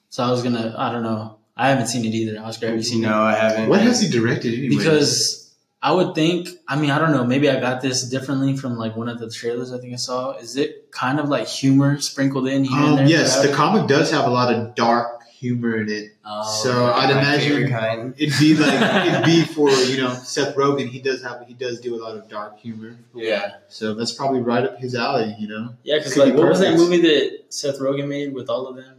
[0.09, 0.75] So I was gonna.
[0.77, 1.36] I don't know.
[1.57, 2.39] I haven't seen it either.
[2.39, 3.07] Oscar, have you seen it?
[3.07, 3.67] No, I haven't.
[3.69, 4.57] What has he directed it?
[4.65, 4.77] anyway?
[4.77, 6.49] Because I would think.
[6.67, 7.23] I mean, I don't know.
[7.25, 9.71] Maybe I got this differently from like one of the trailers.
[9.73, 10.31] I think I saw.
[10.37, 13.07] Is it kind of like humor sprinkled in here and um, there?
[13.07, 15.91] yes, the comic does have a lot of dark humor in it.
[15.91, 16.11] it?
[16.25, 18.13] Oh, so I'd imagine kind.
[18.17, 20.87] it'd be like it'd be for you know Seth Rogen.
[20.89, 23.53] He does have he does do a lot of dark humor, Yeah.
[23.67, 25.35] so that's probably right up his alley.
[25.39, 25.69] You know.
[25.83, 25.97] yeah.
[25.97, 28.96] Because like, be what was that movie that Seth Rogen made with all of them?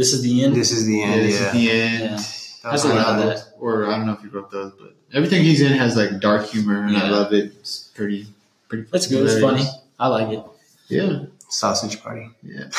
[0.00, 0.56] This is the end.
[0.56, 1.20] This is the end.
[1.26, 1.46] this Yeah.
[1.46, 2.00] is the end.
[2.00, 2.08] Yeah.
[2.62, 3.44] That was Has a lot of that.
[3.58, 6.46] Or I don't know if you wrote those, but everything he's in has like dark
[6.46, 7.52] humor, and I love it.
[7.60, 8.26] It's pretty,
[8.68, 8.86] pretty.
[8.90, 9.24] That's good.
[9.28, 9.64] It's funny.
[9.98, 10.42] I like it.
[10.88, 12.30] Yeah, Sausage Party.
[12.42, 12.64] yeah,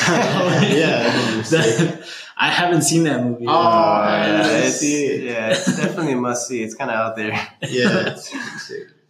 [0.74, 1.42] yeah.
[1.50, 2.04] yeah.
[2.36, 3.46] I haven't seen that movie.
[3.46, 6.62] Oh, Uh, yeah, it's, yeah, it's definitely a must see.
[6.62, 7.30] It's kind of out there.
[7.68, 8.10] yeah.
[8.14, 8.30] it's.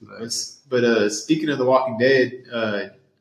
[0.02, 0.32] But But,
[0.68, 2.80] but uh, speaking of The Walking Dead, uh,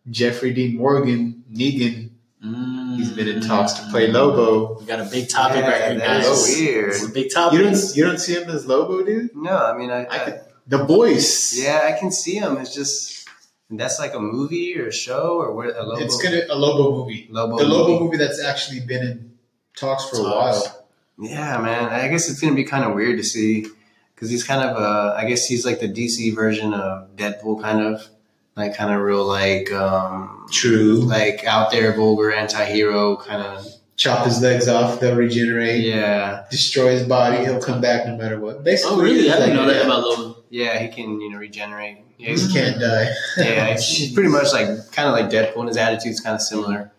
[0.09, 2.09] Jeffrey Dean Morgan, Negan,
[2.43, 2.70] Mm.
[2.95, 4.79] He's been in talks to play Lobo.
[4.79, 6.25] We got a big topic Yeah, right here, guys.
[6.27, 6.89] is weird.
[6.89, 7.59] It's a big topic.
[7.59, 9.35] You don't you don't see him as Lobo, dude?
[9.35, 11.57] no, I mean, I, I I- could, the voice.
[11.57, 12.57] yeah, I can see him.
[12.57, 13.27] It's just
[13.69, 15.75] that's like a movie or a show or what?
[15.75, 16.01] A Lobo.
[16.03, 17.27] It's gonna a Lobo movie.
[17.31, 18.03] Lobo the Lobo movie.
[18.05, 19.31] movie that's actually been in
[19.75, 20.85] talks for a while.
[21.19, 21.89] Yeah, man.
[21.89, 23.67] I guess it's gonna be kind of weird to see
[24.15, 27.81] because he's kind of uh, I guess he's like the DC version of Deadpool, kind
[27.81, 28.07] of
[28.55, 31.01] like kind of real like um True.
[31.01, 33.65] like out there vulgar anti-hero kind of
[33.97, 35.83] Chop his legs off, they'll regenerate.
[35.83, 38.63] yeah Destroy his body, he'll come back no matter what.
[38.63, 39.29] Basically, Oh, really?
[39.31, 40.37] I didn't know that yeah, about Lobo.
[40.49, 43.09] yeah he can you know regenerate yeah He can't die.
[43.37, 46.41] yeah he's, he's pretty much like kind of like Deadpool and his attitude's kind of
[46.41, 46.91] similar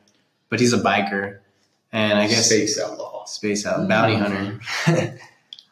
[0.48, 1.38] but he's a biker
[1.92, 3.24] and I guess space outlaw.
[3.24, 4.60] space out bounty hunter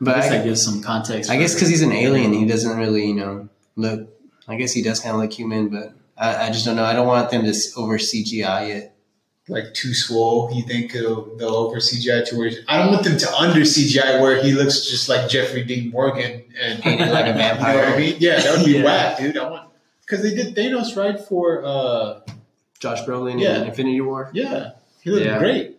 [0.00, 1.30] but I guess I, that gives some context.
[1.30, 4.08] I guess because he's an alien, he doesn't really, you know, look.
[4.50, 6.84] I guess he does kind of look human, but I, I just don't know.
[6.84, 8.92] I don't want them to over CGI it.
[9.48, 13.18] Like too swole, you think it'll, they'll over CGI to where I don't want them
[13.18, 17.28] to under CGI where he looks just like Jeffrey Dean Morgan and Painted like a
[17.30, 17.84] You know what vampire.
[17.84, 18.16] I mean?
[18.20, 18.84] Yeah, that would be Yeah.
[18.84, 19.36] whack, dude.
[19.36, 19.68] I want
[20.02, 22.20] because they did Thanos right for uh
[22.78, 23.62] Josh Brolin Yeah.
[23.62, 24.30] in Infinity War.
[24.32, 25.38] yeah he looked Yeah.
[25.38, 25.76] great.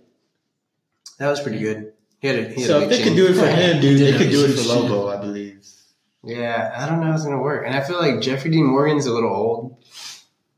[1.19, 1.93] That was pretty good.
[2.19, 3.79] He had a, he had So a if big they could do it for him,
[3.81, 5.65] dude, He they could do it for huge Lobo, I believe.
[6.23, 7.65] Yeah, I don't know how it's gonna work.
[7.65, 9.77] And I feel like Jeffrey Dean Morgan's a little old,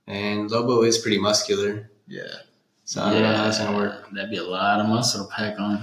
[0.08, 1.90] and Lobo is pretty muscular.
[2.08, 2.24] Yeah.
[2.86, 4.10] So I don't know how it's gonna work.
[4.14, 5.82] That'd be a lot of muscle to pack on.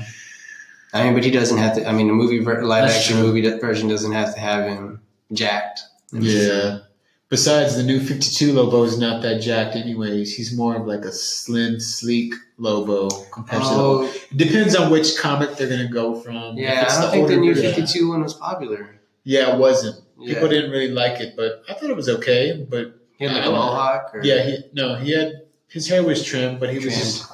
[0.92, 1.88] I mean, but he doesn't have to.
[1.88, 3.26] I mean, the movie ver- live That's action true.
[3.32, 5.00] movie version doesn't have to have him
[5.32, 5.80] jacked.
[6.12, 6.80] Yeah.
[7.28, 10.34] Besides, the new 52 Lobo is not that jacked, anyways.
[10.36, 14.90] He's more of like a slim, sleek Lobo compared to the Oh, It depends on
[14.90, 16.58] which comic they're going to go from.
[16.58, 16.82] Yeah.
[16.82, 18.99] it's I don't think the older new version- 52 one was popular.
[19.24, 19.96] Yeah, it wasn't.
[20.18, 20.34] Yeah.
[20.34, 22.66] People didn't really like it, but I thought it was okay.
[22.68, 24.10] But He had like I a mohawk.
[24.14, 24.22] Or?
[24.24, 26.98] yeah, he no, he had his hair was trimmed, but he was Trimmed.
[26.98, 27.32] just,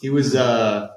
[0.00, 0.88] he was uh,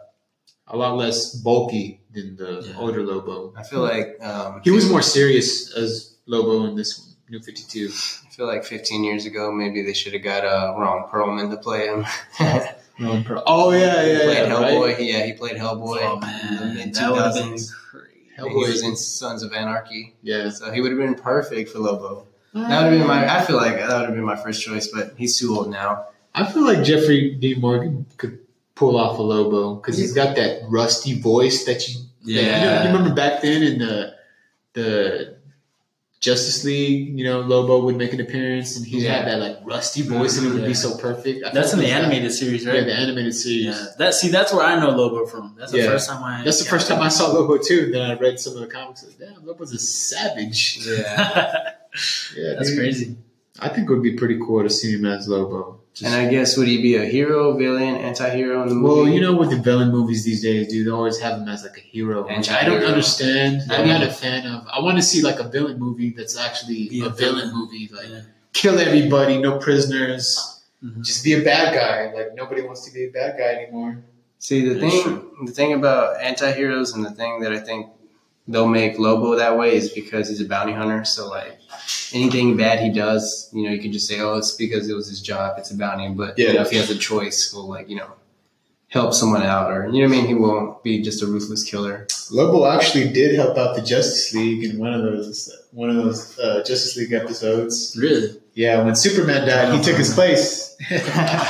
[0.67, 2.77] a lot less bulky than the Yeah.
[2.79, 3.53] older Lobo.
[3.57, 7.87] I feel like um, He was more serious as Lobo in this one, new 52.
[7.87, 11.57] I feel like 15 years ago, maybe they should have got uh, Ron Perlman to
[11.57, 12.05] play him.
[12.99, 13.41] Ron Pearl.
[13.47, 14.49] Oh yeah, he yeah, played yeah.
[14.49, 14.93] Hellboy.
[14.93, 15.01] Right?
[15.01, 15.99] Yeah, he played Hellboy.
[16.01, 17.57] oh in man, the that would have been
[17.89, 18.10] crazy.
[18.47, 20.49] And he was in Sons of Anarchy, Yeah.
[20.49, 22.27] so he would have been perfect for Lobo.
[22.53, 23.37] That would have been my.
[23.37, 26.05] I feel like that would have been my first choice, but he's too old now.
[26.35, 27.55] I feel like Jeffrey D.
[27.55, 28.39] Morgan could
[28.75, 31.95] pull off a Lobo because he's got that rusty voice that you.
[31.95, 32.81] that- you, know, Yeah.
[32.83, 34.13] you remember back then in the
[34.73, 35.35] the
[36.21, 39.25] Justice League, you know, Lobo would make an appearance and he had Yeah.
[39.25, 40.67] that like rusty voice and it would Yeah.
[40.67, 41.43] be so perfect.
[41.43, 42.75] I That's in the like that- animated series, right?
[42.75, 43.65] Yeah, the animated series.
[43.65, 43.85] Yeah.
[43.97, 45.55] That see, that's where I know Lobo from.
[45.57, 45.87] That's the Yeah.
[45.87, 46.43] first time I.
[46.43, 47.89] That's the first time I saw Lobo too.
[47.91, 49.03] Then I read some of the comics.
[49.03, 50.79] Like, Damn, Lobo's a savage.
[50.87, 51.71] Yeah.
[52.37, 52.79] Yeah, that's dude.
[52.79, 53.17] crazy.
[53.59, 55.79] I think it would be pretty cool to see him as Lobo.
[55.93, 59.01] Just- And I guess would he be a hero, villain, anti-hero in the movie?
[59.01, 61.63] Well, you know, with the villain movies these days, dude, they always have him as
[61.63, 62.87] like a hero, which I don't Anti-hero.
[62.87, 63.61] understand.
[63.69, 64.65] I'm not a fan of.
[64.73, 67.55] I want to see like a villain movie that's actually Be a, a villain villain.
[67.55, 68.21] movie, like Yeah.
[68.53, 71.03] kill everybody, no prisoners, Mhm.
[71.03, 72.13] just be a bad guy.
[72.17, 73.97] Like nobody wants to be a bad guy anymore.
[74.39, 77.87] See the That's thing, the thing about anti-heroes, and the thing that I think
[78.47, 81.03] they'll make Lobo that way is because he's a bounty hunter.
[81.05, 81.57] So like
[82.13, 85.07] anything bad he does, you know, you can just say, "Oh, it's because it was
[85.07, 85.55] his job.
[85.57, 86.53] It's a bounty." But you Yeah.
[86.53, 88.11] know, if he has a choice, he'll like you know
[88.89, 90.27] help someone out, or you know what I mean.
[90.27, 92.07] He won't be just a ruthless killer.
[92.31, 96.37] Lobo actually did help out the Justice League in one of those one of those
[96.39, 97.97] uh, Justice League episodes.
[97.99, 98.37] Really?
[98.53, 100.69] Yeah, when Superman died, he took his place.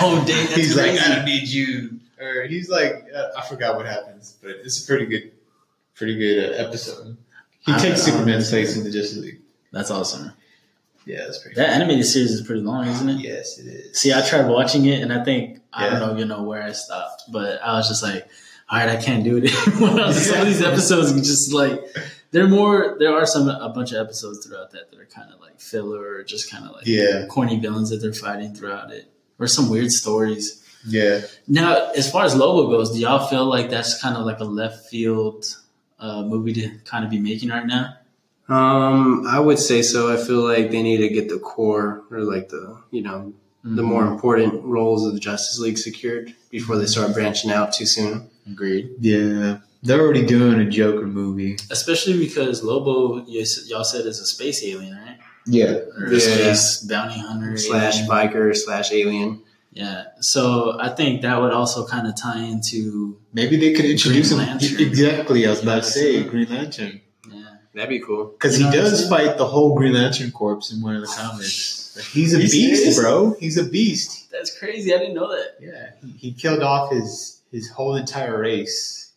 [0.04, 1.00] Oh, dang, that's he's like, crazy.
[1.06, 4.86] I don't need you, or he's like, uh, I forgot what happens, but it's a
[4.86, 5.32] pretty good,
[5.96, 7.18] pretty good uh, episode.
[7.60, 9.42] He I- takes Superman's place in the Justice League.
[9.72, 10.32] That's awesome.
[11.06, 11.56] Yeah, that's pretty.
[11.56, 13.20] That animated series is pretty long, isn't it?
[13.22, 14.00] Yes, it is.
[14.00, 16.74] See, I tried watching it, and I think I don't know, you know, where I
[16.74, 18.28] stopped, but I was just like,
[18.70, 20.12] all right, I can't do it anymore.
[20.14, 21.80] Some of these episodes, just like
[22.32, 22.98] there are more.
[23.00, 26.02] There are some a bunch of episodes throughout that that are kind of like filler
[26.18, 29.70] or just kind of like Yeah, corny villains that they're fighting throughout it, or some
[29.70, 30.64] weird stories.
[30.86, 31.22] yeah.
[31.48, 34.46] Now, as far as Lobo goes, do y'all feel like that's kind of like a
[34.46, 35.46] left field
[36.02, 37.94] uh, movie to kind of be making right now?
[38.50, 40.12] Um, I would say so.
[40.14, 43.34] I feel like they need to get the core or like the you know
[43.64, 47.86] the more important roles of the Justice League secured before they start branching out too
[47.86, 48.30] soon.
[48.52, 48.90] agreed.
[49.00, 51.58] Yeah, they're already doing a Joker movie.
[51.70, 55.18] Especially because Lobo, you, y'all said is a space alien, right?
[55.46, 56.20] Yeah, Or a Yeah.
[56.20, 58.10] space bounty hunter Slash alien.
[58.10, 59.42] biker slash alien.
[59.72, 60.06] Yeah.
[60.20, 64.42] So I think that would also kind of tie into maybe they could introduce Green
[64.42, 64.48] him.
[64.60, 64.80] Lantern.
[64.82, 67.44] Exactly, I was about to say Green Lantern yeah.
[67.74, 68.26] That'd be cool.
[68.26, 71.02] because he know what I'm does fight the whole Green Lantern corps in one of
[71.02, 71.78] the comics.
[72.14, 73.00] He's a Are you beast, serious?
[73.00, 73.36] bro.
[73.40, 74.30] He's a beast.
[74.32, 74.94] That's crazy.
[74.94, 75.56] I didn't know that.
[75.62, 79.12] Yeah, he, he killed off his his whole entire race.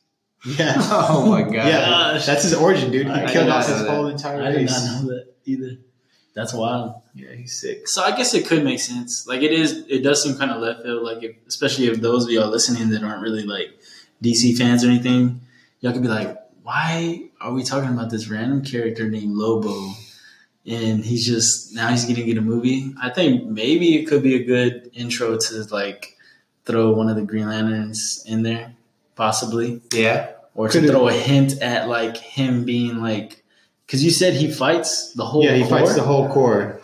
[0.44, 0.74] Yeah.
[0.90, 1.54] Oh my god.
[1.54, 2.26] Yeah, Gosh.
[2.26, 3.06] that's his origin, dude.
[3.06, 3.90] He I killed off his that.
[3.90, 4.72] whole entire race.
[4.72, 5.76] I did not know that either.
[6.34, 7.00] That's wild.
[7.14, 7.86] Yeah, he's sick.
[7.86, 9.26] So I guess it could make sense.
[9.26, 11.02] Like it is, it does seem kind of left field.
[11.04, 13.68] Like if, especially if those of y'all listening that aren't really like
[14.22, 15.40] DC fans or anything,
[15.80, 19.92] y'all could be like, why are we talking about this random character named Lobo?
[20.66, 22.92] And he's just now he's gonna get a movie.
[23.00, 26.16] I think maybe it could be a good intro to like
[26.64, 28.74] throw one of the Green Lanterns in there,
[29.14, 30.30] possibly, Yeah.
[30.54, 33.43] or to Could it- throw a hint at like him being like,
[33.86, 35.44] because you said he fights the whole.
[35.44, 36.80] yeah, he fights the whole corps.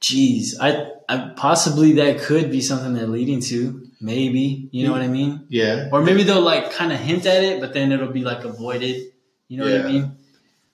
[0.00, 3.86] Jeez, I, I possibly that could be something they're leading to.
[4.00, 5.90] Maybe you know what I mm, mean, Yeah.
[5.92, 9.12] or maybe they'll like kind of hint at it, but then it'll be like avoided.
[9.48, 10.16] You know what I mean?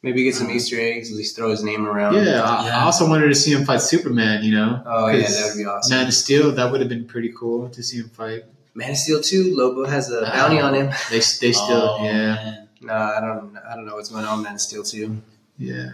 [0.02, 1.10] Maybe get some Easter eggs.
[1.10, 2.14] At least throw his name around.
[2.14, 2.78] Yeah, I, Yeah.
[2.78, 4.80] I also wanted to see him fight Superman, you know?
[4.86, 5.96] Oh yeah, 'Cause that would be awesome.
[5.96, 8.44] Man of Steel, that would have been pretty cool to see him fight.
[8.74, 10.90] Man of Steel 2, Lobo has a bounty on him.
[11.10, 11.20] They, they
[11.52, 12.12] still, Oh, yeah.
[12.34, 12.65] man.
[12.80, 13.56] No, I don't.
[13.56, 14.42] I don't know what's going on.
[14.42, 15.22] Man of Steel 2.
[15.58, 15.92] Yeah.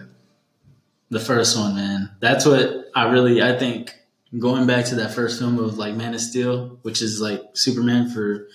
[1.09, 2.11] The first one, man.
[2.19, 3.93] That's what I really I think.
[4.39, 8.09] Going back to that first film of like Man of Steel, which is like Superman
[8.09, 8.47] for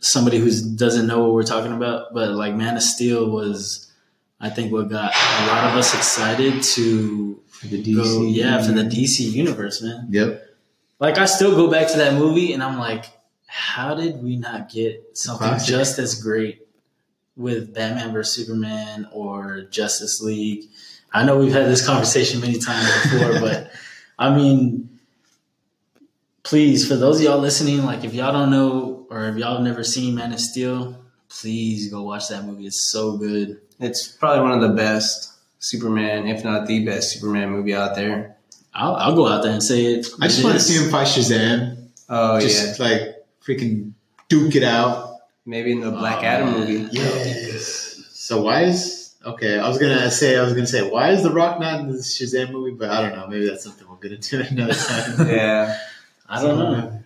[0.00, 3.90] somebody who doesn't know what we're talking about, but like Man of Steel was,
[4.40, 8.72] I think, what got a lot of us excited to For the go, yeah, for
[8.72, 10.08] the DC universe, man.
[10.10, 10.42] Yep.
[11.00, 13.06] Like I still go back to that movie and I'm like,
[13.46, 15.68] how did we not get something Classic.
[15.68, 16.63] just as great
[17.36, 20.64] with Batman vs Superman or Justice League?
[21.12, 23.70] I know we've had this conversation many times before, but
[24.18, 24.98] I mean,
[26.42, 29.64] please, for those of y'all listening, like if y'all don't know or if y'all have
[29.64, 32.66] never seen Man of Steel, please go watch that movie.
[32.66, 33.60] It's so good.
[33.80, 38.36] It's probably one of the best Superman, if not the best Superman movie out there.
[38.74, 40.06] I'll, I'll go out there and say it.
[40.20, 41.88] I just It want to see him fight Shazam.
[42.08, 43.92] Oh yeah, just like freaking
[44.28, 45.13] duke it out.
[45.46, 46.88] Maybe in the Black Oh, Adam movie.
[46.92, 48.02] Yes.
[48.12, 49.58] So why is okay?
[49.58, 51.98] I was gonna say I was gonna say why is The Rock not in the
[51.98, 53.26] Shazam movie, but I don't know.
[53.26, 55.28] Maybe that's something we'll get into another time.
[55.28, 55.78] Yeah,
[56.28, 57.02] I don't know.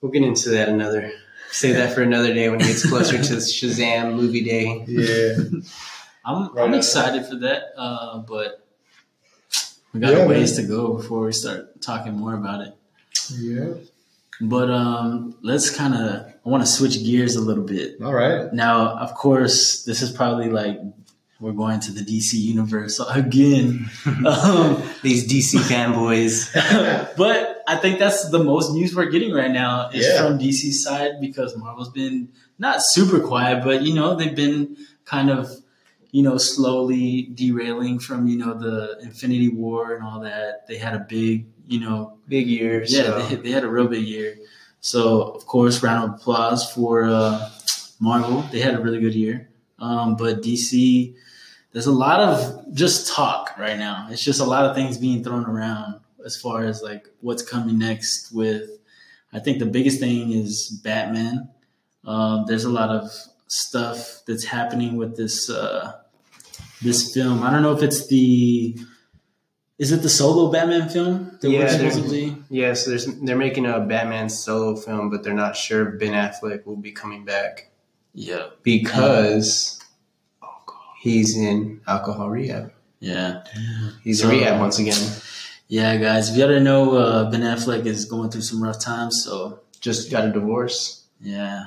[0.00, 1.10] we'll get into that another.
[1.50, 4.84] Save that for another day when it gets closer to Shazam movie day.
[4.86, 5.36] Yeah.
[6.24, 6.74] I'm Right I'm on.
[6.74, 8.62] excited for that, uh, but
[9.94, 12.74] we got Yeah, a ways to go before we start talking more about it.
[13.32, 13.72] Yeah.
[14.42, 18.00] But um, let's kind of I want to switch gears a little bit.
[18.00, 18.50] All right.
[18.54, 20.80] Now, of course, this is probably like
[21.40, 23.90] we're going to the DC universe again.
[24.26, 26.48] um, These DC fanboys.
[27.18, 30.26] but I think that's the most news we're getting right now is Yeah.
[30.26, 35.28] from DC's side because Marvel's been not super quiet, but you know they've been kind
[35.28, 35.50] of
[36.12, 40.66] you know slowly derailing from you know the Infinity War and all that.
[40.66, 42.84] They had a big you know Big year.
[42.86, 43.22] yeah so.
[43.28, 44.36] they, they had a real big year.
[44.80, 47.50] So of course, round of applause for uh,
[48.00, 48.42] Marvel.
[48.52, 51.14] They had a really good year, um, but DC.
[51.72, 54.08] There's a lot of just talk right now.
[54.10, 57.78] It's just a lot of things being thrown around as far as like what's coming
[57.78, 58.78] next with
[59.32, 61.50] I think the biggest thing is Batman.
[62.04, 63.10] Um, there's a lot of
[63.46, 65.92] stuff that's happening with this uh,
[66.80, 67.42] this film.
[67.42, 68.78] I don't know if it's the
[69.78, 73.36] is it the solo Batman film that Yeah, we're there's- supposedly Yeah, so there's they're
[73.36, 77.24] making a Batman solo film, but they're not sure if Ben Affleck will be coming
[77.24, 77.70] back
[78.14, 79.78] yeah because
[81.00, 82.72] he's in alcohol rehab.
[83.00, 83.42] yeah
[84.02, 84.98] He's So- in rehab once again.
[85.68, 86.30] yeah guys.
[86.30, 89.22] If you didn't know, uh, Ben Affleck is going through some rough times.
[89.24, 91.02] So Just got a divorce.
[91.22, 91.66] yeah,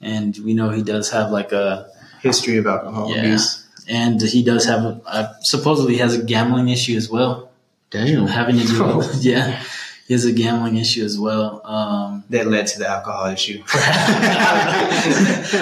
[0.00, 1.88] and we know he does have like a
[2.22, 3.18] History of alcohol Yeah.
[3.20, 3.63] abuse.
[3.88, 7.50] And he does have a, uh, supposedly has a gambling issue as well,
[7.90, 8.26] Damn.
[8.26, 9.62] having to do with, yeah,
[10.06, 11.60] he has a gambling issue as well.
[11.64, 13.62] Um, That led to the alcohol issue.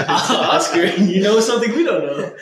[0.09, 2.37] Oscar, you know something we don't know.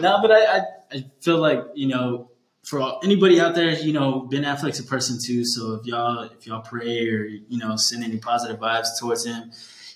[0.00, 0.60] No, but I, I,
[0.92, 2.30] I feel like you know,
[2.64, 5.44] for all, anybody out there, you know, Ben Affleck's a person too.
[5.44, 9.52] So if y'all if y'all pray or you know send any positive vibes towards him,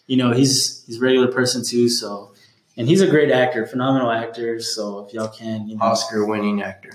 [0.07, 1.89] you know, he's he's a regular person too.
[1.89, 2.34] So
[2.77, 4.61] and he's a great actor, phenomenal actor.
[4.61, 6.91] So if y'all can, you know, Oscar winning actor.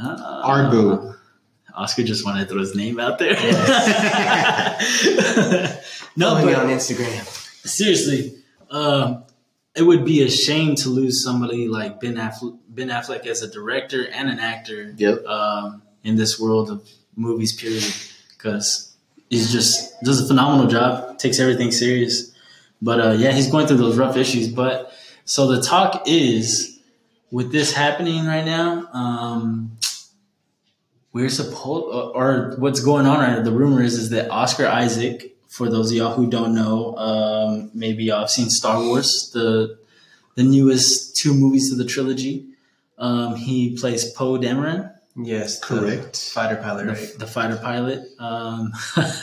[0.00, 1.14] uh, Argo.
[1.74, 3.34] Oscar just wanted to throw his name out there.
[6.16, 7.24] no, Follow me but on Instagram.
[7.66, 8.34] seriously,
[8.70, 9.24] um,
[9.76, 13.48] it would be a shame to lose somebody like Ben Affleck, Ben Affleck as a
[13.50, 15.24] director and an actor Yep.
[15.26, 17.52] um, in this world of movies.
[17.52, 17.84] Period,
[18.36, 18.96] because
[19.30, 21.18] he's just does a phenomenal job.
[21.18, 22.32] Takes everything serious.
[22.82, 24.48] But uh, yeah, he's going through those rough issues.
[24.48, 24.92] But
[25.28, 26.78] so the talk is
[27.30, 28.88] with this happening right now.
[28.92, 29.76] Um,
[31.12, 35.36] we're supposed, or what's going on right now, the rumor is, is that Oscar Isaac,
[35.48, 39.78] for those of y'all who don't know, um, maybe y'all have seen Star Wars, the
[40.34, 42.46] the newest two movies of the trilogy.
[42.96, 46.30] Um, he plays Poe Dameron, Yes, the Correct.
[46.32, 47.14] fighter pilot, the, right?
[47.18, 48.06] the fighter pilot.
[48.18, 48.72] Um,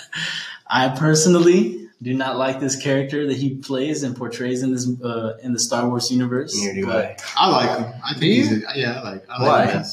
[0.67, 5.33] I personally do not like this character that he plays and portrays in this uh,
[5.43, 6.55] in the Star Wars universe.
[6.57, 7.45] Neither do but- I.
[7.45, 7.93] I like him.
[8.05, 9.29] I think Do he's a, yeah, I like.
[9.29, 9.47] I Why?
[9.65, 9.83] like him.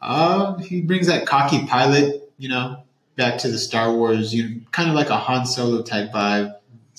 [0.00, 2.82] Uh, he brings that cocky pilot, you know,
[3.16, 4.32] back to the Star Wars.
[4.32, 6.54] You kind of like a Han Solo type vibe.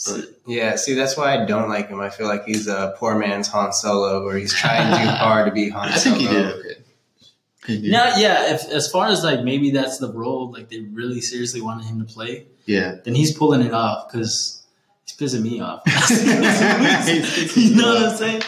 [0.06, 2.00] But Yeah, see, that's why I don't like him.
[2.02, 5.52] I feel like he's a poor man's Han Solo, where he's trying too hard to
[5.54, 6.18] be Han I Solo.
[6.18, 6.69] think he did
[7.70, 7.76] okay.
[7.76, 7.92] He did.
[7.92, 11.62] Now, yeah, if, as far as like maybe that's the role like they really seriously
[11.62, 12.96] wanted him to play, Yeah.
[13.04, 14.64] then he's pulling it off because
[15.06, 15.82] he's pissing me off.
[17.56, 18.42] You know what I'm saying?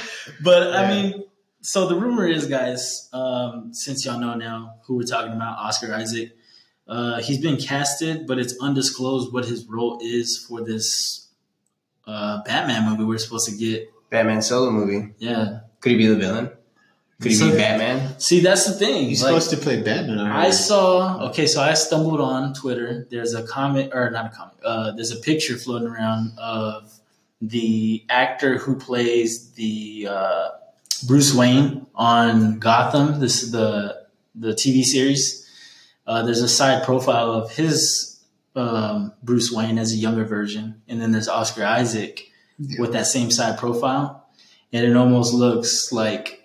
[0.44, 1.24] But I mean,
[1.62, 5.94] so the rumor is, guys, um, since y'all know now who we're talking about, Oscar
[5.94, 6.36] Isaac,
[6.88, 11.28] uh, he's been casted, but it's undisclosed what his role is for this
[12.08, 13.90] uh, Batman movie we're supposed to get.
[14.10, 15.14] Batman solo movie.
[15.20, 15.60] Yeah.
[15.80, 16.50] Could he be the villain?
[17.22, 18.20] Could he So- be Batman?
[18.20, 19.08] See, that's the thing.
[19.10, 20.20] He's Like- supposed to play Batman.
[20.20, 20.54] I heard.
[20.54, 23.08] saw okay, so I stumbled on Twitter.
[23.12, 24.58] There's a comment or not a comment.
[24.66, 26.92] Uh, there's a picture floating around of
[27.42, 30.48] the actor who plays the uh,
[31.08, 33.20] Bruce Wayne on Gotham.
[33.20, 33.98] This is the
[34.36, 35.46] the TV series.
[36.08, 38.18] Uh, there's a side profile of his
[38.56, 42.24] um, Bruce Wayne as a younger version, and then there's Oscar Isaac
[42.80, 44.26] with that same side profile,
[44.74, 46.41] and it almost looks like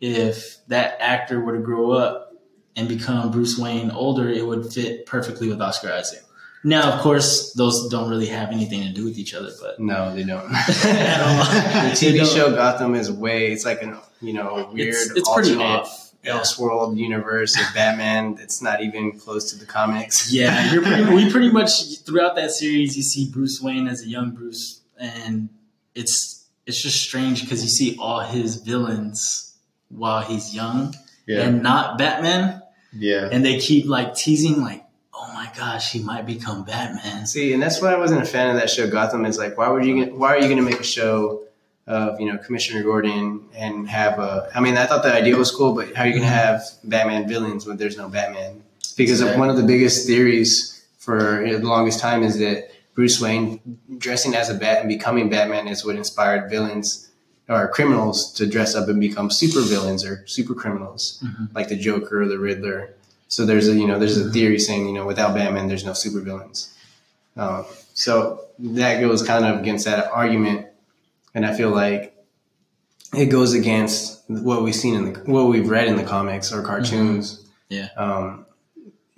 [0.00, 2.34] if that actor were to grow up
[2.76, 6.22] and become Bruce Wayne older, it would fit perfectly with Oscar Isaac.
[6.62, 10.14] Now, of course, those don't really have anything to do with each other, but No,
[10.14, 10.46] they don't.
[10.50, 12.26] The TV don't.
[12.26, 13.50] show Gotham is way.
[13.52, 16.06] It's like a you know weird it's, it's pretty alternate off.
[16.22, 16.32] Yeah.
[16.38, 20.30] Elseworld universe of Batman that's not even close to the comics.
[20.34, 24.08] Yeah, you're pretty, we pretty much throughout that series you see Bruce Wayne as a
[24.08, 25.48] young Bruce, and
[25.94, 29.49] it's it's just strange because you see all his villains
[29.90, 30.94] while he's young
[31.26, 31.42] yeah.
[31.42, 33.28] and not Batman, yeah.
[33.30, 37.26] and they keep like teasing like, oh my gosh, he might become Batman.
[37.26, 38.88] See, and that's why I wasn't a fan of that show.
[38.88, 40.04] Gotham is like, why would you?
[40.04, 41.42] get- Why are you going to make a show
[41.86, 44.50] of you know Commissioner Gordon and have a?
[44.54, 46.36] I mean, I thought the idea was cool, but how are you going to mm-hmm.
[46.36, 48.62] have Batman villains when there's no Batman?
[48.96, 49.38] Because Exactly.
[49.38, 54.50] one of the biggest theories for the longest time is that Bruce Wayne dressing as
[54.50, 57.09] a bat and becoming Batman is what inspired villains
[57.50, 61.54] or criminals to dress up and become super villains or super criminals, Mhm.
[61.54, 62.94] like the Joker or the Riddler.
[63.28, 65.92] So there's a you know there's a theory saying you know without Batman there's no
[65.92, 66.72] super villains.
[67.36, 70.66] Um, so that goes kind of against that argument,
[71.34, 72.14] and I feel like
[73.16, 76.62] it goes against what we've seen in the what we've read in the comics or
[76.62, 77.40] cartoons.
[77.68, 77.88] Yeah.
[77.96, 78.46] Um,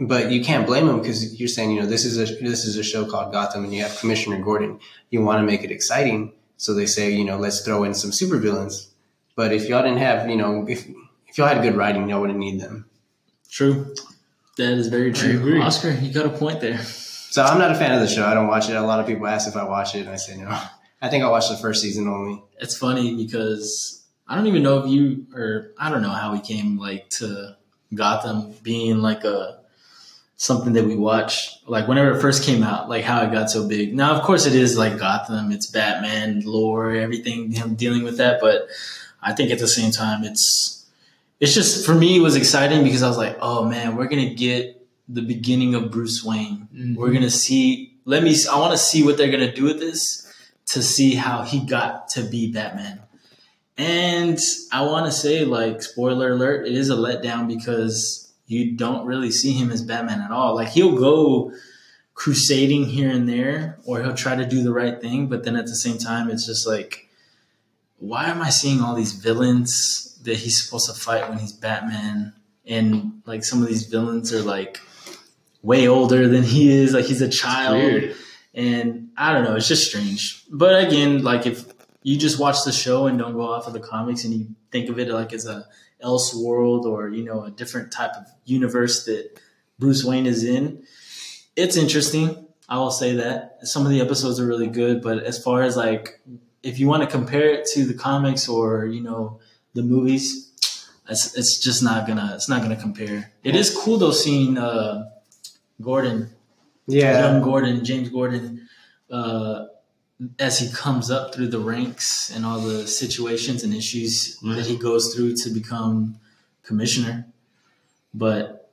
[0.00, 2.76] but you can't blame them because you're saying you know this is a this is
[2.76, 4.78] a show called Gotham and you have Commissioner Gordon.
[5.10, 6.32] You want to make it exciting,
[6.62, 8.86] so they say you know let's throw in some supervillains.
[9.34, 10.86] But if y'all didn't have you know if
[11.26, 12.86] if y'all had good writing, y'all wouldn't need them.
[13.50, 13.94] True.
[14.58, 15.38] That is very true.
[15.38, 15.60] agree.
[15.60, 16.78] Oscar, you got a point there.
[16.78, 18.24] So I'm not a fan of the show.
[18.24, 18.74] I don't watch it.
[18.74, 20.48] A lot of people ask if I watch it, and I say no.
[21.02, 22.40] I think I watched the first season only.
[22.60, 26.40] It's funny because I don't even know if you or I don't know how we
[26.40, 27.56] came like to
[27.92, 29.61] Gotham being like a
[30.42, 33.68] something that we watch like whenever it first came out, like how it got so
[33.68, 33.94] big.
[33.94, 35.52] Now, of course, it is like Gotham.
[35.52, 38.40] It's Batman lore, everything him dealing with that.
[38.40, 38.66] But
[39.22, 40.84] I think at the same time, it's
[41.38, 44.34] it's just for me, it was exciting because I was like, oh man, we're gonna
[44.34, 46.66] get the beginning of Bruce Wayne.
[46.74, 46.96] Mhm.
[46.96, 47.94] We're gonna see.
[48.04, 48.34] Let me.
[48.50, 50.26] I want to see what they're gonna do with this
[50.66, 52.98] to see how he got to be Batman.
[53.78, 54.40] And
[54.72, 59.30] I want to say, like, spoiler alert, it is a letdown because you don't really
[59.30, 60.54] see him as Batman at all.
[60.54, 61.52] Like, he'll go
[62.14, 65.66] crusading here and there, or he'll try to do the right thing, but then at
[65.66, 67.08] the same time, it's just like,
[67.98, 72.34] why am I seeing all these villains that he's supposed to fight when he's Batman?
[72.66, 74.80] And like some of these villains are like
[75.62, 78.14] way older than he is, like he's a child.
[78.54, 80.44] And I don't know, it's just strange.
[80.50, 81.64] But again, like if
[82.02, 84.90] you just watch the show and don't go off of the comics and you think
[84.90, 85.66] of it like as a
[86.02, 89.40] else world or you know a different type of universe that
[89.78, 90.82] Bruce Wayne is in,
[91.56, 92.46] it's interesting.
[92.68, 95.76] I will say that some of the episodes are really good, but as far as
[95.76, 96.20] like
[96.62, 99.40] if you want to compare it to the comics or you know
[99.74, 100.52] the movies,
[101.08, 103.32] it's it's just not gonna it's not gonna compare.
[103.42, 105.10] It is cool though seeing uh,
[105.80, 106.30] Gordon
[106.86, 108.68] Yeah, young Gordon, James Gordon,
[109.10, 109.66] uh,
[110.38, 114.76] as he comes up through the ranks and all the situations and issues that he
[114.76, 116.18] goes through to become
[116.62, 117.26] commissioner.
[118.14, 118.70] But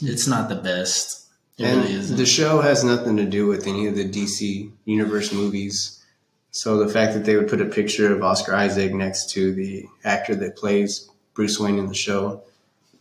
[0.00, 1.28] it's not the best.
[1.58, 2.16] It and really isn't.
[2.16, 6.04] the show has nothing to do with any of the DC universe movies.
[6.50, 9.86] So the fact that they would put a picture of Oscar Isaac next to the
[10.04, 12.42] actor that plays Bruce Wayne in the show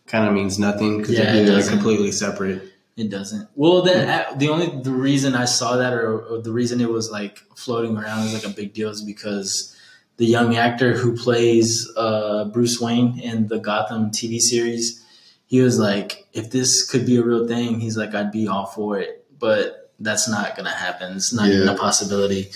[0.08, 2.62] kind of means nothing because Yeah, they're completely separate.
[2.98, 3.50] It doesn't.
[3.56, 7.12] Well, that the only the reason I saw that or, or the reason it was
[7.12, 9.76] like floating around as like a big deal is because
[10.16, 15.04] the young actor who plays uh, Bruce Wayne in the Gotham TV series,
[15.46, 18.66] he was like, if this could be a real thing, he's like, I'd be all
[18.66, 19.26] for it.
[19.38, 21.18] But that's not gonna happen.
[21.18, 22.52] It's not even a possibility.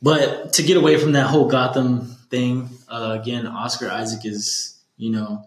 [0.00, 5.10] But to get away from that whole Gotham thing, uh, again, Oscar Isaac is, you
[5.10, 5.46] know,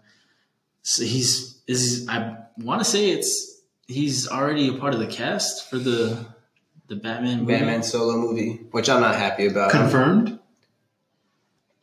[0.83, 3.50] so he's is I want to say it's
[3.87, 6.25] he's already a part of the cast for the
[6.87, 7.53] the Batman movie.
[7.53, 9.71] Batman solo movie, which I'm not happy about.
[9.71, 10.39] Confirmed,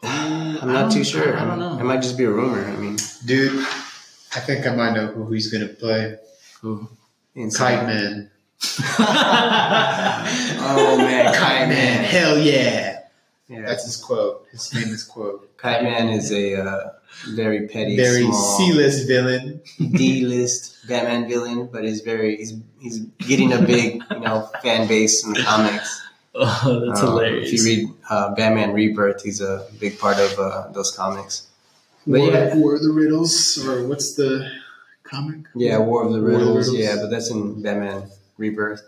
[0.03, 1.36] uh, I'm not don't- too sure.
[1.36, 1.78] I don't know.
[1.78, 2.64] It might just be a rumor.
[2.64, 3.59] I mean, dude.
[4.36, 6.16] I think I might know who he's gonna play.
[6.61, 6.88] Who?
[7.57, 8.30] Kite Man.
[10.61, 12.05] Oh man, Kite Man.
[12.05, 12.88] Hell yeah.
[13.49, 14.46] Yeah, That's his quote.
[14.53, 15.57] His famous quote.
[15.57, 16.92] Kite Man is a uh,
[17.30, 19.62] very petty, Very C-list villain.
[19.78, 25.24] D-list Batman villain, but he's very he's he's getting a big you know fan base
[25.24, 26.03] in the comics.
[26.40, 27.51] Oh, that's Um, hilarious.
[27.53, 31.49] If you read uh, Batman Rebirth, he's a big part of uh, those comics.
[32.07, 34.49] But War, yeah, War of the Riddles, or what's the
[35.03, 35.46] comic?
[35.57, 36.68] yeah, War of the War of the Riddles.
[36.68, 36.76] Riddles.
[36.76, 38.82] Yeah, but that's in Batman Rebirth.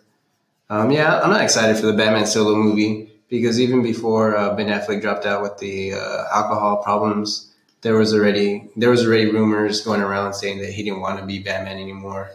[0.69, 4.67] Um, yeah, I'm not excited for the Batman solo movie because even before uh, Ben
[4.67, 7.51] Affleck dropped out with the uh, alcohol problems,
[7.81, 11.25] there was already there was already rumors going around saying that he didn't want to
[11.25, 12.33] be Batman anymore.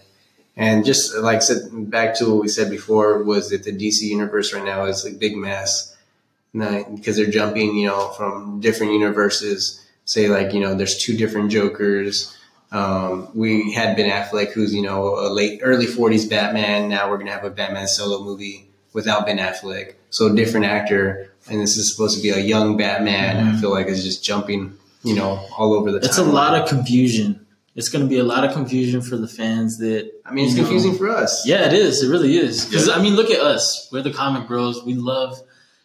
[0.58, 4.54] And just like said, back to what we said before was that the DC universe
[4.54, 5.96] right now is a big mess
[6.54, 9.86] because they're jumping, you know, from different universes.
[10.06, 12.36] Say like you know, there's two different Jokers.
[12.72, 16.88] Um, we had Ben Affleck, who's you know a late early 40s Batman.
[16.88, 21.30] Now we're gonna have a Batman solo movie without Ben Affleck, so a different actor.
[21.48, 23.38] And this is supposed to be a young Batman.
[23.38, 23.58] I mm-hmm.
[23.60, 25.98] feel like it's just jumping, you know, all over the.
[25.98, 27.46] it's a lot of confusion.
[27.76, 30.10] It's going to be a lot of confusion for the fans that.
[30.26, 31.46] I mean, it's know- confusing for us.
[31.46, 32.02] Yeah, it is.
[32.02, 32.66] It really is.
[32.66, 33.90] Because I mean, look at us.
[33.92, 34.84] We're the comic bros.
[34.84, 35.40] We love,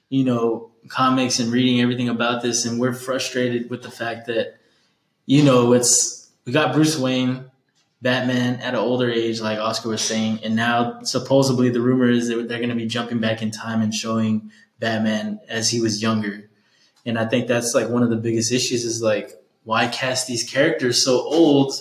[0.08, 4.56] you know, comics and reading everything about this, and we're frustrated with the fact that,
[5.26, 7.49] you know, it's we got Bruce Wayne,
[8.02, 12.28] Batman at an older age, like Oscar was saying, and now supposedly the rumor is
[12.28, 16.00] that they're going to be jumping back in time and showing Batman as he was
[16.00, 16.48] younger,
[17.04, 19.32] and I think that's like one of the biggest issues is like
[19.64, 21.74] why cast these characters so old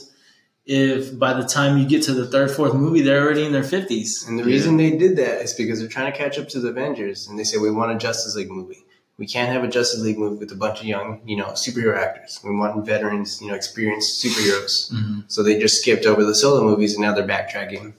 [0.69, 3.63] if by the time you get to the third, fourth movie, they're already in their
[3.63, 4.23] fifties.
[4.27, 6.67] And the reason they did that is because they're trying to catch up to the
[6.69, 8.85] Avengers, and they say, we want a Justice League movie.
[9.19, 11.95] We can't have a Justice League movie with a bunch of young, you know, superhero
[11.97, 12.39] actors.
[12.43, 14.91] We want veterans, you know, experienced superheroes.
[14.93, 15.23] Mhm.
[15.27, 17.93] So they just skipped over the solo movies, and now they're backtracking.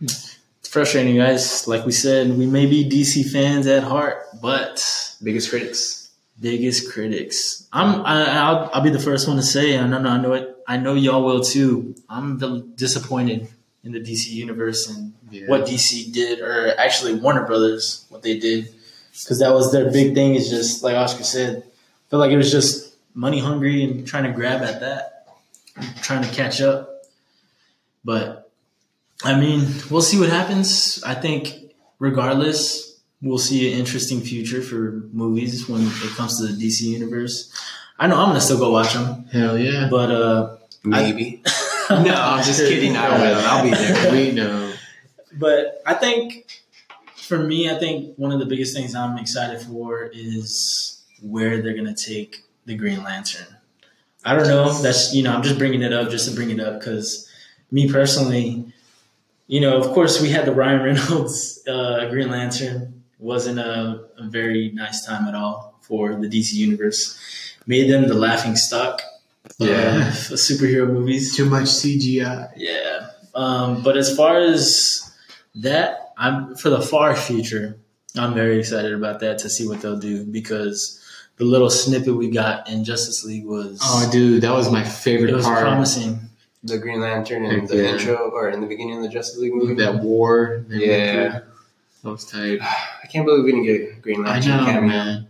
[0.00, 1.66] It's frustrating, guys.
[1.68, 4.84] Like we said, we may be DC fans at heart, but
[5.22, 6.10] Biggest critics.
[6.40, 7.68] biggest critics.
[7.72, 8.02] I'm.
[8.04, 9.78] I, I'll, I'll be the first one to say.
[9.78, 9.98] I know.
[9.98, 10.56] I know it.
[10.66, 11.94] I know y'all will too.
[12.08, 13.48] I'm the- disappointed
[13.84, 15.46] in the DC universe and Yeah.
[15.46, 18.68] what DC did, or actually Warner Brothers, what they did,
[19.12, 20.34] because that was their big thing.
[20.34, 21.58] Is just like Oscar said.
[21.58, 25.28] I feel like it was just money hungry and trying to grab at that,
[26.02, 27.04] trying to catch up.
[28.04, 28.50] But
[29.24, 31.02] I mean, we'll see what happens.
[31.04, 36.66] I think, regardless, we'll see an interesting future for movies when it comes to the
[36.66, 37.52] DC universe.
[37.98, 39.88] I know I'm gonna still go watch them, Hell yeah.
[39.90, 41.42] but uh, Maybe.
[41.90, 42.96] no, I'm just kidding.
[42.96, 43.36] I will.
[43.46, 44.12] I'll be there.
[44.12, 44.72] We know.
[45.32, 46.61] but I think
[47.36, 51.74] for me, I think one of the biggest things I'm excited for is where they're
[51.74, 53.46] gonna take the Green Lantern.
[54.24, 54.72] I don't know.
[54.82, 57.28] That's you know I'm just bringing it up just to bring it up because
[57.70, 58.72] me personally,
[59.46, 63.02] you know, of course we had the Ryan Reynolds uh, Green Lantern.
[63.18, 67.18] wasn't a, a very nice time at all for the DC universe.
[67.66, 69.00] Made them the laughing stock
[69.58, 70.08] Yeah.
[70.08, 71.34] of superhero movies.
[71.36, 72.50] Too much CGI.
[72.56, 73.10] Yeah.
[73.34, 75.10] Um, but as far as
[75.54, 77.78] that, I'm for the far future.
[78.16, 81.00] I'm very excited about that to see what they'll do because
[81.36, 85.30] the little snippet we got in Justice League was Oh, dude, that was my favorite
[85.30, 85.62] it was part.
[85.62, 86.20] promising.
[86.62, 87.88] The Green Lantern and the yeah.
[87.94, 89.74] intro, or in the beginning of the Justice League movie.
[89.74, 90.64] That war.
[90.68, 91.40] they Yeah.
[92.04, 92.60] That was tight.
[92.62, 94.88] I can't believe we didn't get a Green I Lantern know, cameo.
[94.88, 95.28] man.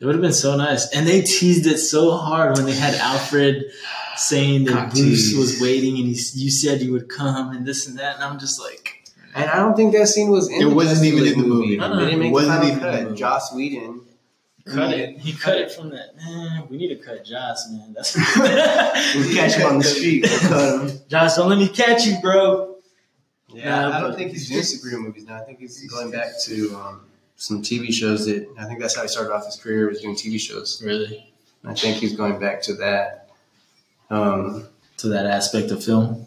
[0.00, 2.94] It would have been so nice, and they teased it so hard when they had
[2.94, 3.64] Alfred
[4.16, 5.36] saying that Cock Bruce tease.
[5.38, 8.38] was waiting, and he you said you would come, and this and that, and I'm
[8.38, 8.99] just like,
[9.34, 11.78] And I don't think that scene was in It the wasn't even in the movie.
[11.78, 11.96] Uh-uh.
[11.96, 13.04] They didn't make It wasn't the final even in the cut.
[13.10, 13.18] movie.
[13.20, 14.00] Joss Whedon
[14.66, 15.18] cut it.
[15.18, 16.16] He cut it from that.
[16.16, 17.92] Man, we need to cut Joss, man.
[17.94, 18.16] That's
[19.16, 20.24] we'll catch him on the street.
[20.28, 20.98] We'll cut him.
[21.08, 22.76] Josh, don't let me catch you, bro.
[23.48, 25.36] Yeah, Yeah, I don't but- think he's doing superhero movies now.
[25.36, 27.00] I think he's going back to um,
[27.36, 30.14] some TV shows that I think that's how he started off his career was doing
[30.16, 30.82] TV shows.
[30.84, 31.32] Really?
[31.64, 33.28] I think he's going back to that.
[34.10, 34.66] Um,
[34.98, 36.26] To that aspect of film.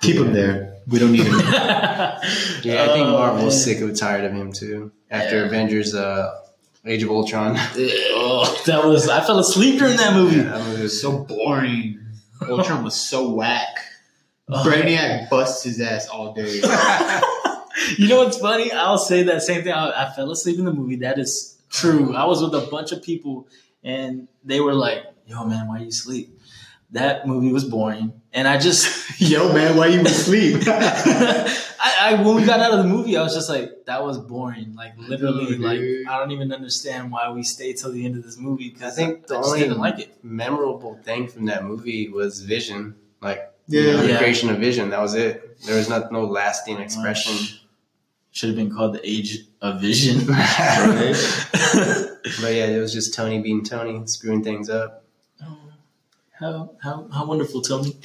[0.00, 0.74] Keep him there.
[0.88, 1.38] We don't need him.
[1.38, 3.50] yeah, I think Oh, Marvel's man.
[3.76, 4.90] sick of tired of him too.
[5.10, 5.44] After Yeah.
[5.46, 6.40] Avengers, uh,
[6.86, 7.56] Age of Ultron.
[7.58, 9.08] oh, that was.
[9.08, 10.40] I fell asleep during that movie.
[10.40, 11.98] that movie was so boring.
[12.48, 13.66] Ultron was so whack.
[14.48, 14.64] Oh.
[14.64, 16.62] Brainiac busts his ass all day.
[17.96, 18.72] You know what's funny?
[18.72, 19.72] I'll say that same thing.
[19.72, 20.96] I, I fell asleep in the movie.
[20.96, 22.14] That is true.
[22.14, 23.46] I was with a bunch of people,
[23.84, 26.37] and they were like, "Yo, man, why you sleep?"
[26.92, 30.62] That movie was boring, and I just, Yo, man, why you asleep?
[30.66, 31.56] I,
[32.00, 34.74] I when we got out of the movie, I was just like, "That was boring."
[34.74, 36.06] Like literally, know, like dude.
[36.06, 38.96] I don't even understand why we stayed till the end of this movie because I
[38.96, 40.24] think the I just only didn't like it.
[40.24, 42.94] memorable thing from that movie was Vision.
[43.20, 43.80] Like Yeah.
[43.82, 44.18] you know, the Yeah.
[44.18, 44.88] creation of Vision.
[44.90, 45.60] That was it.
[45.66, 47.36] There was not no lasting expression.
[48.30, 50.26] Should have been called the Age of Vision.
[52.40, 55.04] But yeah, it was just Tony being Tony, screwing things up.
[56.40, 57.96] How how how wonderful, Tony.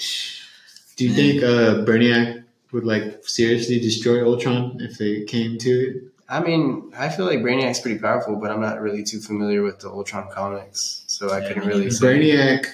[0.95, 6.03] Do you think uh, Brainiac would like seriously destroy Ultron if it came to it?
[6.29, 9.79] I mean, I feel like Brainiac's pretty powerful, but I'm not really too familiar with
[9.79, 12.05] the Ultron comics, so I Yeah, couldn't really say.
[12.05, 12.65] Brainiac,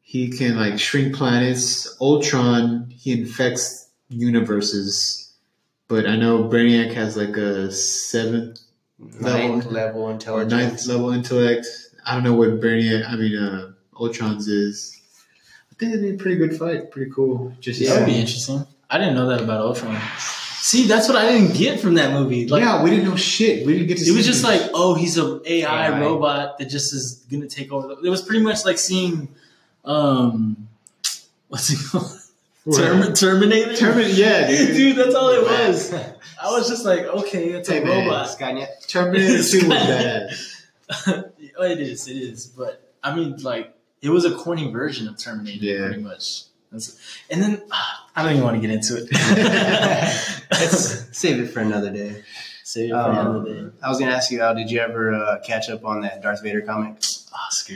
[0.00, 1.96] he can like shrink planets.
[2.00, 5.32] Ultron, he infects universes.
[5.88, 8.60] But I know Brainiac has like a seventh
[8.98, 10.52] Ninth Level- level or intelligence.
[10.52, 11.66] ninth level intellect.
[12.04, 15.00] I don't know what Brainiac, I mean, uh, Ultron's is.
[15.70, 16.90] I think it'd be a pretty good fight.
[16.90, 17.52] Pretty cool.
[17.60, 18.66] Just yeah, That would be interesting.
[18.90, 20.00] I didn't know that about Ultron.
[20.60, 22.46] See, that's what I didn't get from that movie.
[22.48, 23.64] Like, yeah, we didn't know shit.
[23.66, 24.04] We didn't get to.
[24.10, 24.62] it was just this.
[24.62, 26.00] like, oh, he's a AI, AI.
[26.00, 27.92] robot that just is gonna take over.
[28.04, 29.28] It was pretty much like seeing,
[29.84, 30.68] um,
[31.48, 32.12] what's it called?
[32.76, 33.74] Term- Terminator.
[33.76, 34.14] Terminator.
[34.14, 34.76] Yeah, dude.
[34.76, 35.94] dude, that's all it was.
[36.42, 38.06] I was just like, okay, it's Hey, a man.
[38.06, 38.28] robot.
[38.28, 38.86] Skynet.
[38.88, 40.30] Terminator Two was bad.
[41.56, 42.46] Oh, it is, it is.
[42.46, 45.86] But I mean, like, it was a corny version of Terminator, Yeah.
[45.88, 46.44] pretty much.
[46.70, 46.98] That's,
[47.30, 49.08] and then ah, I don't even want to get into it.
[50.50, 52.22] Let's save it for another day.
[52.64, 53.76] Save it for Um, another day.
[53.82, 56.42] I was gonna ask you, Al, did you ever uh, catch up on that Darth
[56.42, 56.96] Vader comic?
[57.46, 57.74] Oscar,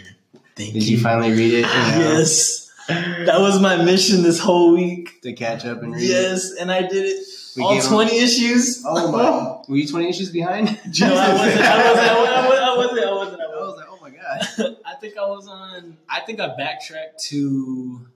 [0.56, 1.64] thank Did you finally read it?
[1.68, 5.22] Ah, You Yes, that was my mission this whole week.
[5.22, 6.08] To catch up and read it.
[6.08, 7.24] Yes, and I did it.
[7.56, 8.82] We All twenty issues.
[8.86, 9.62] Oh my!
[9.68, 10.66] Were you 20 issues behind?
[11.00, 11.60] No, I wasn't.
[11.60, 12.08] I wasn't.
[12.08, 12.64] I wasn't.
[12.64, 13.00] I wasn't.
[13.04, 13.40] I wasn't.
[13.40, 13.76] I I was wasn't.
[13.76, 14.76] like, oh my god.
[14.86, 15.98] I think I was on.
[16.08, 18.06] I think I backtracked to.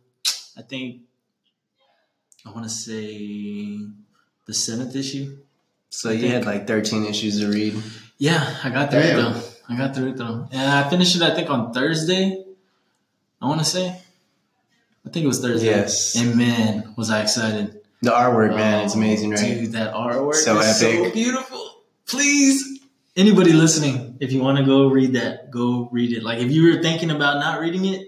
[0.57, 1.03] I think.
[2.47, 3.79] I want to say
[4.47, 5.39] the seventh issue.
[5.91, 7.75] So you had like 13 issues to read.
[8.19, 9.33] Yeah, I got through it Damn.
[9.35, 9.41] though.
[9.69, 11.23] I got through it though, and I finished it.
[11.23, 12.45] I think on Thursday.
[13.43, 13.89] I want to say.
[13.89, 15.67] I think it was Thursday.
[15.67, 16.17] Yes.
[16.17, 17.81] And man, was I excited!
[18.03, 19.41] The artwork, man, oh, it's Oh, amazing, right?
[19.41, 21.15] Dude, that artwork So is so epic.
[21.15, 21.83] beautiful.
[22.07, 22.76] Please,
[23.17, 26.23] anybody listening, if you want to go read that, go read it.
[26.23, 28.07] Like if you were thinking about not reading it,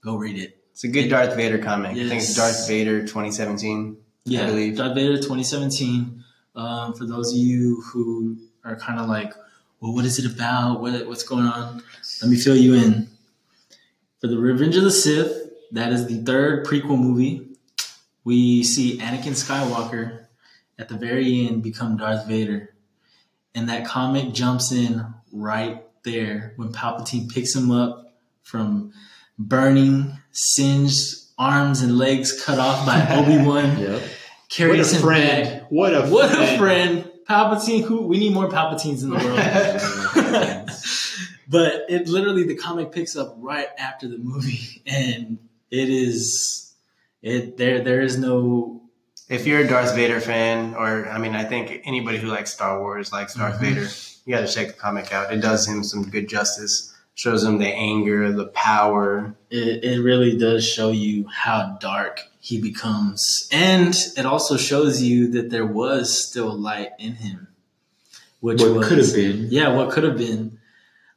[0.00, 0.56] go read it.
[0.72, 1.92] It's a good Darth Vader comic.
[1.92, 3.96] I think it's Darth Vader 2017.
[4.24, 4.76] Yeah, I believe.
[4.76, 6.24] Darth Vader 2017.
[6.54, 9.32] Um, for those of you who are kind of like,
[9.80, 10.80] well, what is it about?
[10.80, 11.82] What, what's going on?
[12.22, 13.08] Let me fill you in.
[14.20, 17.48] For the Revenge of the Sith, that is the third prequel movie.
[18.24, 20.26] We see Anakin Skywalker
[20.78, 22.74] at the very end become Darth Vader.
[23.54, 28.92] And that comic jumps in right there when Palpatine picks him up from
[29.38, 34.02] burning, singed arms and legs cut off by Obi-Wan Yep.
[34.48, 35.60] carries what a him friend.
[35.60, 35.70] back.
[35.70, 36.50] What a What friend.
[36.54, 37.04] a friend.
[37.28, 40.70] Palpatine, who we need more Palpatines in the world.
[41.48, 45.38] but it literally the comic picks up right after the movie, and
[45.70, 46.74] it is
[47.22, 47.82] it there.
[47.84, 48.82] There is no
[49.28, 52.80] If you're a Darth Vader fan, or I mean, I think anybody who likes Star
[52.80, 53.60] Wars likes Darth Mhm.
[53.60, 53.88] Vader.
[54.24, 55.32] You got to check the comic out.
[55.32, 56.92] It does him some good justice.
[57.14, 59.34] Shows him the anger, the power.
[59.50, 65.26] it, it really does show you how dark he becomes and it also shows you
[65.32, 67.48] that there was still light in him
[68.40, 69.48] which What could have been.
[69.50, 70.57] yeah what could have been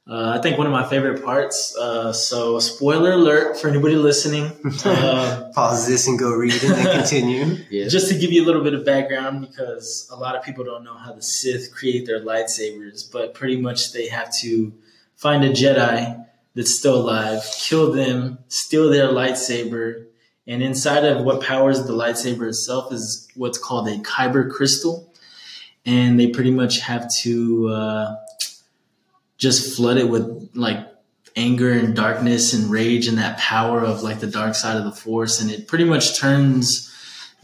[0.08, 4.52] uh, i think one of my favorite parts uh, so spoiler alert for anybody listening
[4.86, 7.58] uh, Pause this and go read and then continue.
[7.70, 7.88] Yeah.
[7.88, 10.84] just to give you a little bit of background because a lot of people don't
[10.84, 14.74] know how the sith create their lightsabers but pretty much they have to
[15.16, 16.26] find a jedi
[16.56, 20.06] that's still alive kill them steal their lightsaber
[20.48, 25.14] and inside of what powers the lightsaber itself is what's called a kyber crystal
[25.86, 28.16] and they pretty much have to uh,
[29.42, 30.88] just flooded with like
[31.36, 34.92] anger and darkness and rage and that power of like the dark side of the
[34.92, 35.42] force.
[35.42, 36.88] And it pretty much turns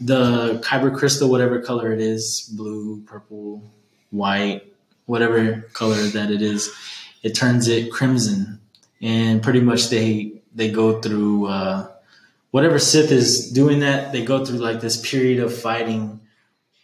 [0.00, 3.64] the kyber crystal whatever color it is blue purple
[4.10, 4.62] white
[5.06, 6.72] whatever color that it is
[7.24, 8.60] it turns it crimson.
[9.02, 11.88] And pretty much they they go through uh,
[12.52, 16.20] whatever sith is doing that they go through like this period of fighting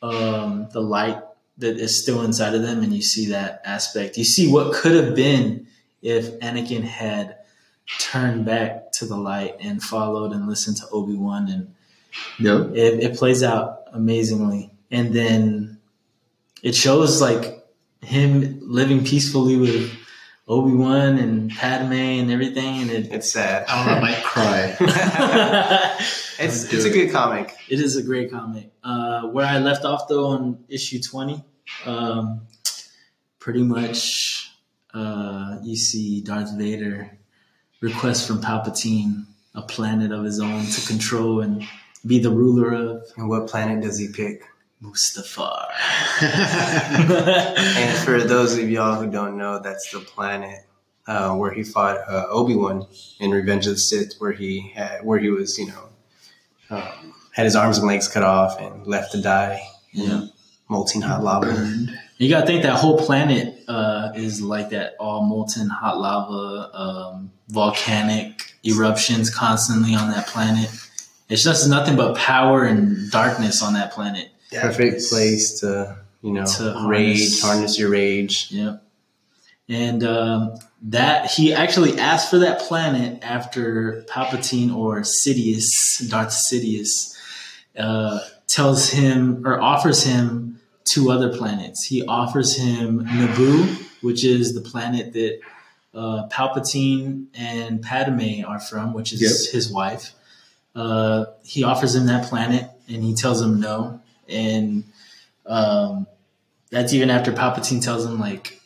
[0.02, 1.22] um, the light
[1.58, 4.92] that is still inside of them and you see that aspect you see what could
[4.92, 5.66] have been
[6.02, 7.36] if anakin had
[7.98, 11.74] turned back to the light and followed and listened to obi-wan and
[12.38, 12.70] Yep.
[12.76, 15.78] it, it plays out amazingly and then
[16.62, 17.66] it shows like
[18.02, 19.92] him living peacefully with
[20.46, 23.64] obi-wan and padme and everything and it It's sad.
[23.68, 24.76] I might cry.
[26.36, 27.54] It's it's a good comic.
[27.68, 31.44] it is a great comic uh, where i left off though on issue 20
[31.86, 32.40] um,
[33.38, 34.50] pretty much
[34.92, 37.16] uh, you see darth vader
[37.80, 41.64] request from palpatine a planet of his own to control and
[42.04, 44.42] be the ruler of And what planet does he pick?
[44.84, 45.66] Mustafar
[47.76, 50.60] And for those of y'all who don't know, that's the planet
[51.06, 52.86] uh, where he fought uh, Obi Wan
[53.20, 55.88] in Revenge of the Sith, where he had where he was, you know,
[56.70, 59.60] um, had his arms and legs cut off and left to die
[59.92, 60.26] in Yeah.
[60.68, 61.46] molten hot lava.
[61.46, 61.98] Burned.
[62.18, 67.32] You gotta think that whole planet uh, is like that, all molten hot lava, um,
[67.48, 70.70] volcanic eruptions constantly on that planet.
[71.28, 74.28] It's just nothing but power and darkness on that planet.
[74.62, 78.48] Perfect place to you know To rage, harness- harness your rage.
[78.50, 78.82] Yep.
[79.68, 87.16] And um, that he actually asked for that planet after Palpatine or Sidious, Darth Sidious,
[87.78, 91.84] uh, tells him or offers him two other planets.
[91.86, 95.40] He offers him Naboo, which is the planet that
[95.94, 99.52] uh, Palpatine and Padme are from, which is Yep.
[99.54, 100.12] his wife.
[100.74, 104.00] Uh, he offers him that planet, and he tells him no.
[104.28, 104.84] And
[105.46, 106.06] um,
[106.70, 108.60] that's even after Palpatine tells him like,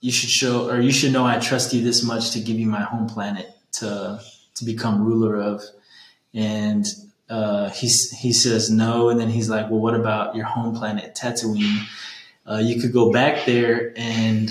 [0.00, 2.66] you should show or you should know I trust you this much to give you
[2.66, 4.20] my home planet to
[4.54, 5.62] to become ruler of.
[6.34, 6.86] And
[7.28, 11.14] uh, he he says no, and then he's like, well, what about your home planet
[11.14, 11.86] Tatooine?
[12.48, 14.50] Uh, you could go back there and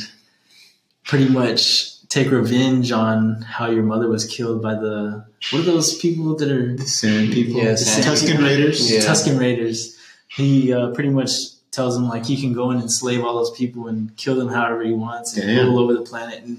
[1.06, 5.98] pretty much take revenge on how your mother was killed by the what are those
[6.00, 7.62] people that are The Sand people.
[7.62, 8.42] Yeah, the Sand Tusken.
[8.42, 8.92] Raiders.
[8.92, 9.00] Yeah.
[9.02, 9.95] Tusken Raiders.
[10.28, 11.32] He uh, pretty much
[11.72, 14.84] tells him like he can go and enslave all those people and kill them however
[14.84, 15.68] he wants and Damn.
[15.68, 16.44] rule over the planet.
[16.44, 16.58] And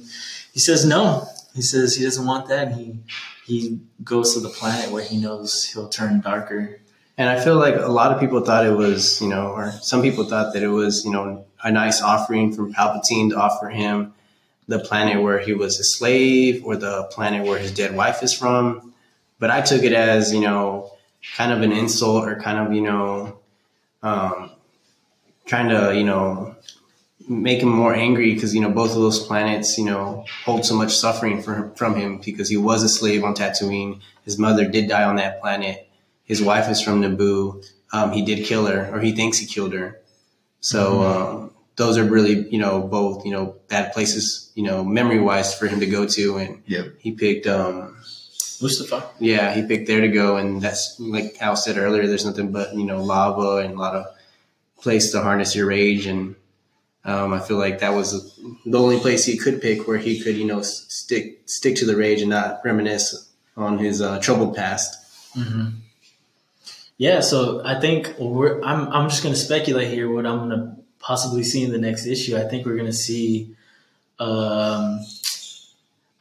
[0.53, 1.27] he says no.
[1.55, 2.69] He says he doesn't want that.
[2.69, 2.99] And he
[3.47, 6.81] he goes to the planet where he knows he'll turn darker.
[7.19, 10.03] And I feel like a lot of people thought it was, you know, or some
[10.03, 14.13] people thought that it was, you know, a nice offering from Palpatine to offer him
[14.69, 18.35] the planet where he was a slave or the planet where his dead wife is
[18.35, 18.93] from.
[19.39, 20.91] But I took it as, you know,
[21.37, 23.39] kind of an insult or kind of, you know,
[24.03, 24.51] um,
[25.47, 26.57] trying to, you know,
[27.29, 30.75] make him more angry because, you know, both of those planets, you know, hold so
[30.77, 34.01] much suffering for, from him because he was a slave on Tatooine.
[34.25, 35.87] His mother did die on that planet
[36.27, 37.65] his wife is from Naboo.
[37.93, 40.01] Um, he did kill her, or he thinks he killed her.
[40.61, 45.21] So um, those are really, you know, both, you know, bad places, you know, memory
[45.21, 46.87] wise for him to go to, and Yep.
[46.99, 47.97] he picked, um,
[48.61, 49.05] Mustafar.
[49.19, 52.07] yeah, he picked there to go, and that's like Al said earlier.
[52.07, 54.07] There's nothing but you know lava and a lot of
[54.81, 56.37] place to harness your rage, and
[57.05, 60.37] um, I feel like that was the only place he could pick where he could,
[60.37, 64.97] you know, stick stick to the rage and not reminisce on his uh, troubled past.
[65.35, 65.69] hmm
[66.99, 70.51] Yeah, so I think we're, I'm I'm just going to speculate here what I'm going
[70.51, 72.37] to possibly see in the next issue.
[72.37, 73.55] I think we're going to see
[74.19, 75.01] um,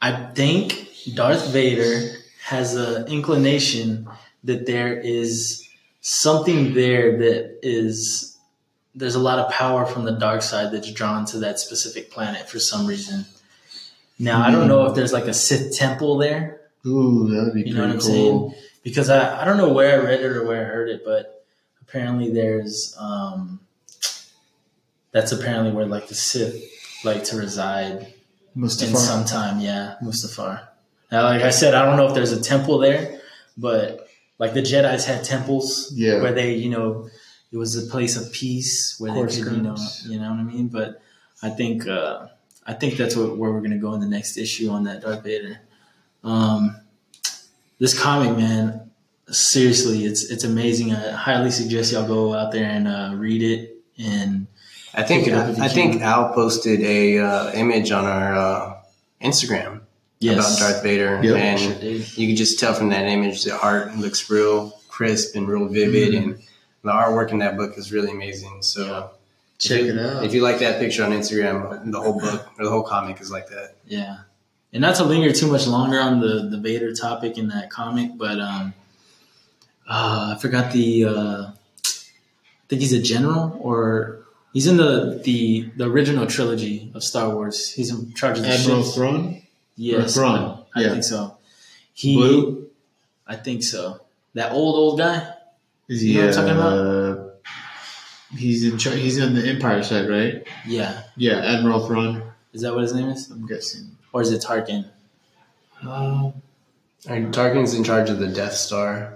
[0.00, 4.08] I think Darth Vader has an inclination
[4.44, 5.68] that there is
[6.00, 8.36] something there that is
[8.94, 12.48] there's a lot of power from the dark side that's drawn to that specific planet
[12.48, 13.24] for some reason.
[14.18, 16.60] Now I don't know if there's like a Sith temple there.
[16.86, 18.50] Ooh, that would be You know what pretty I'm cool.
[18.50, 18.62] saying?
[18.84, 21.44] Because I, I don't know where I read it or where I heard it, but
[21.82, 23.58] apparently there's um
[25.10, 26.54] that's apparently where like the Sith
[27.04, 28.14] like to reside
[28.54, 29.58] in some time.
[29.60, 30.68] Yeah, Mustafar.
[31.10, 33.20] Now, like I said, I don't know if there's a temple there,
[33.56, 36.20] but like the Jedi's had temples Yeah.
[36.20, 37.08] where they, you know,
[37.52, 39.76] it was a place of peace where they Course could, you know,
[40.08, 40.68] you know what I mean.
[40.68, 41.00] But
[41.42, 42.26] I think uh,
[42.66, 45.22] I think that's what, where we're gonna go in the next issue on that Darth
[45.22, 45.60] Vader.
[46.24, 46.76] Um,
[47.78, 48.90] this comic, man,
[49.28, 50.92] seriously, it's it's amazing.
[50.92, 53.76] I highly suggest y'all go out there and uh, read it.
[53.98, 54.48] And
[54.94, 56.02] I think Pick it up if you I think.
[56.02, 58.74] Al posted a uh, image on our uh,
[59.22, 59.82] Instagram
[60.20, 61.36] yes, about Darth Vader, Yep.
[61.36, 62.18] and Sure did.
[62.18, 66.14] you can just tell from that image the art looks real crisp and real vivid,
[66.14, 66.22] Mhm.
[66.22, 66.38] and
[66.82, 68.58] the artwork in that book is really amazing.
[68.62, 69.06] So Yeah.
[69.58, 70.24] Check you, it out.
[70.24, 73.30] If you like that picture on Instagram, the whole book or the whole comic is
[73.30, 73.76] like that.
[73.86, 74.18] Yeah.
[74.72, 78.10] And not to linger too much longer on the, the Vader topic in that comic,
[78.18, 78.74] but um,
[79.88, 81.04] uh, I forgot the.
[81.06, 81.52] Uh, I
[82.68, 84.18] think he's a general, or
[84.52, 87.70] he's in the, the the original trilogy of Star Wars.
[87.72, 88.94] He's in charge of the Admiral ships.
[88.96, 89.42] Thrawn?
[89.76, 90.90] Yes, Thrawn, I yeah.
[90.90, 91.36] think so.
[91.92, 92.68] He, Blue?
[93.26, 94.00] I think so.
[94.34, 95.34] That old old guy.
[95.88, 96.18] Is You he?
[96.18, 97.30] know what I'm talking uh,
[98.36, 98.96] He's in charge.
[98.96, 100.46] He's on the Empire side, right?
[100.66, 102.22] Yeah, Yeah, Admiral Thrawn.
[102.52, 103.96] is that what his name is, I'm guessing.
[104.12, 104.88] or is it Tarkin?
[105.82, 106.32] Um,
[107.08, 109.15] And Tarkin's in charge of the Death Star,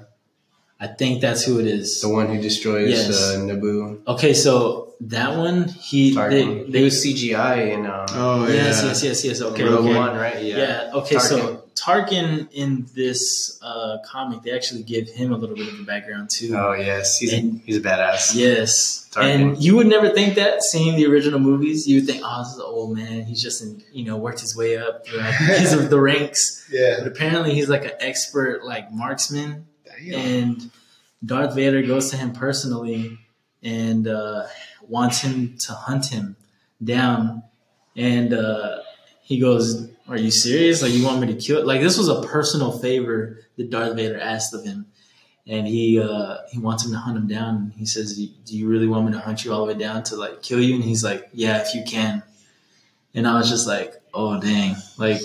[0.81, 2.01] I think that's who it is.
[2.01, 3.11] the one who destroys Yes.
[3.11, 4.07] uh, Naboo.
[4.07, 6.31] Okay, so that one he Tarkin.
[6.31, 8.89] they, he they was CGI in um, oh yes yeah.
[8.89, 9.97] yes yes yes okay Rogue okay.
[9.97, 10.43] One, right?
[10.43, 10.57] Yeah.
[10.59, 11.19] yeah Okay.
[11.19, 15.83] So Tarkin in this uh, comic, they actually give him a little bit of a
[15.85, 16.55] background too.
[16.55, 18.35] Oh yes, he's And- he's a badass.
[18.35, 19.09] Yes.
[19.13, 19.23] Tarkin.
[19.35, 21.87] And you would never think that seeing the original movies.
[21.89, 23.25] You would think, oh, this is an old man.
[23.25, 25.35] He's just in, you know worked his way up throughout
[25.73, 26.67] of the ranks.
[26.71, 26.97] Yeah.
[26.99, 29.67] But apparently, he's like an expert like marksman.
[30.05, 30.15] Damn.
[30.15, 30.71] And
[31.25, 33.19] Darth Vader goes to him personally
[33.63, 34.47] and uh,
[34.89, 36.37] wants him to hunt him
[36.83, 37.43] down.
[37.97, 38.79] And uh,
[39.23, 40.83] he goes, Are you serious?
[40.83, 41.67] Like, you want me to kill it?
[41.67, 44.87] Like, this was a personal favor that Darth Vader asked of him.
[45.47, 47.73] And he uh, he wants him to hunt him down.
[47.77, 50.17] He says, Do you really want me to hunt you all the way down to
[50.17, 50.75] like kill you?
[50.75, 52.23] And he's like, Yeah, if you can.
[53.15, 54.77] And I was just like, Oh, dang.
[54.97, 55.21] Like,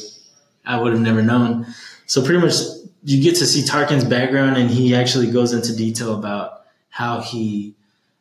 [0.66, 1.68] I would have never known.
[2.08, 2.54] So pretty much
[3.06, 7.76] you get to see Tarkin's background and he actually goes into detail about how he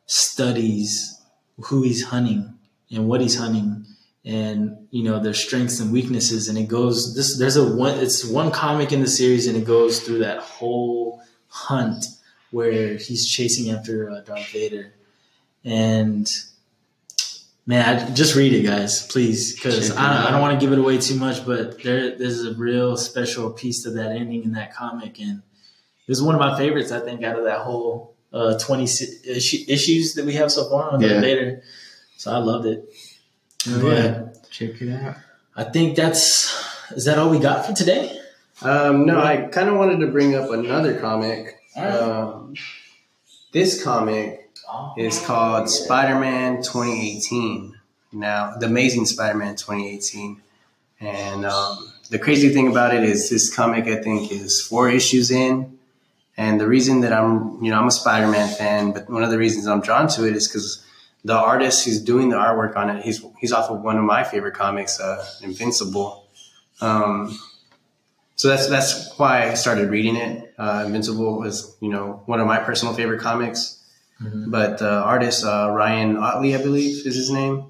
[0.04, 1.18] studies
[1.58, 2.52] who he's hunting
[2.90, 3.86] and what he's hunting
[4.26, 6.48] and you know their strengths and weaknesses.
[6.48, 9.64] And it goes this there's a one it's one comic in the series and it
[9.64, 12.04] goes through that whole hunt
[12.50, 14.92] where he's chasing after uh, Darth Vader.
[15.64, 16.28] And
[17.66, 20.72] man I, just read it guys please because I, don't- I don't want to give
[20.72, 24.52] it away too much but there there's a real special piece to that ending in
[24.52, 25.38] that comic and
[26.06, 29.64] it was one of my favorites I think out of that whole uh, 20 si-
[29.68, 31.20] issues that we have so far on Yeah.
[31.20, 31.62] Vader
[32.16, 32.88] so I loved it
[33.66, 34.28] Oh, yeah.
[34.50, 35.16] Check it out.
[35.56, 36.52] I think that's
[36.90, 38.14] is that all we got for today?
[38.60, 41.58] Um, no, I kind of wanted to bring up another comic.
[41.74, 41.86] Right.
[41.90, 42.52] Um,
[43.52, 44.43] this comic
[44.96, 47.74] is called Spider-Man 2018.
[48.12, 50.40] Now, the Amazing Spider-Man 2018,
[51.00, 55.30] and um, the crazy thing about it is this comic I think is four issues
[55.30, 55.78] in,
[56.36, 59.38] and the reason that I'm you know I'm a Spider-Man fan, but one of the
[59.38, 60.84] reasons I'm drawn to it is because
[61.24, 64.22] the artist who's doing the artwork on it, he's he's off of one of my
[64.22, 66.26] favorite comics, uh, Invincible.
[66.80, 67.38] Um,
[68.36, 70.54] so that's that's why I started reading it.
[70.58, 73.80] Uh, Invincible was you know one of my personal favorite comics.
[74.22, 74.50] Mhm.
[74.50, 77.64] But the artist uh, Ryan Ottley, I believe, is his name.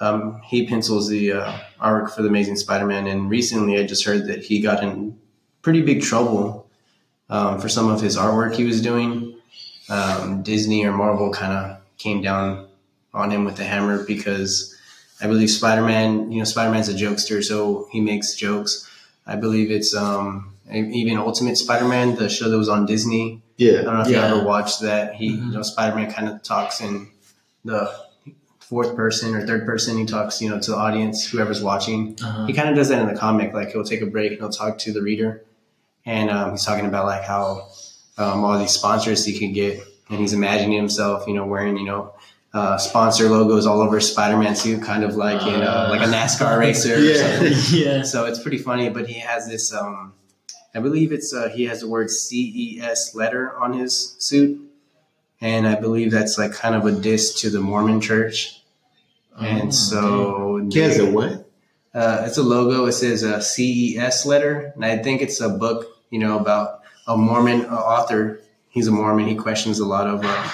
[0.00, 4.26] Um, he pencils the uh, artwork for the Amazing Spider-Man, and recently I just heard
[4.26, 5.18] that he got in
[5.62, 6.68] pretty big trouble
[7.30, 9.36] um, for some of his artwork he was doing.
[9.88, 12.66] Um, Disney or Marvel kind of came down
[13.12, 14.76] on him with the hammer because
[15.20, 18.88] I believe Spider-Man, you know, Spider-Man's a jokester, so he makes jokes.
[19.26, 23.40] I believe it's um, even Ultimate Spider-Man, the show that was on Disney.
[23.60, 24.28] I don't know if Yeah.
[24.28, 25.14] you ever watched that.
[25.14, 25.46] He, Mhm.
[25.46, 27.08] you know, Spider Man kind of talks in
[27.64, 27.90] the
[28.60, 29.96] fourth person or third person.
[29.98, 32.16] He talks, you know, to the audience, whoever's watching.
[32.22, 32.46] Uh-huh.
[32.46, 33.52] He kind of does that in the comic.
[33.54, 35.44] Like he'll take a break and he'll talk to the reader,
[36.06, 37.68] and um, he's talking about like how
[38.18, 41.84] um, all these sponsors he could get, and he's imagining himself, you know, wearing, you
[41.84, 42.12] know,
[42.54, 45.88] uh, sponsor logos all over Spider-Man suit, kind of like you know, Uh.
[45.90, 46.94] like a NASCAR racer.
[46.94, 47.16] or Yeah.
[47.38, 47.56] something.
[47.80, 48.02] yeah.
[48.02, 48.88] So it's pretty funny.
[48.88, 49.72] But he has this.
[49.74, 50.12] Um,
[50.74, 54.60] I believe it's uh, he has the word CES letter on his suit,
[55.40, 58.60] and I believe that's like kind of a diss to the Mormon Church.
[59.36, 61.48] Oh, and so He has a what?
[61.94, 62.86] uh, it's a logo.
[62.86, 67.16] It says a CES letter, and I think it's a book, you know, about a
[67.16, 68.40] Mormon uh, author.
[68.68, 69.26] He's a Mormon.
[69.28, 70.50] He questions a lot of uh,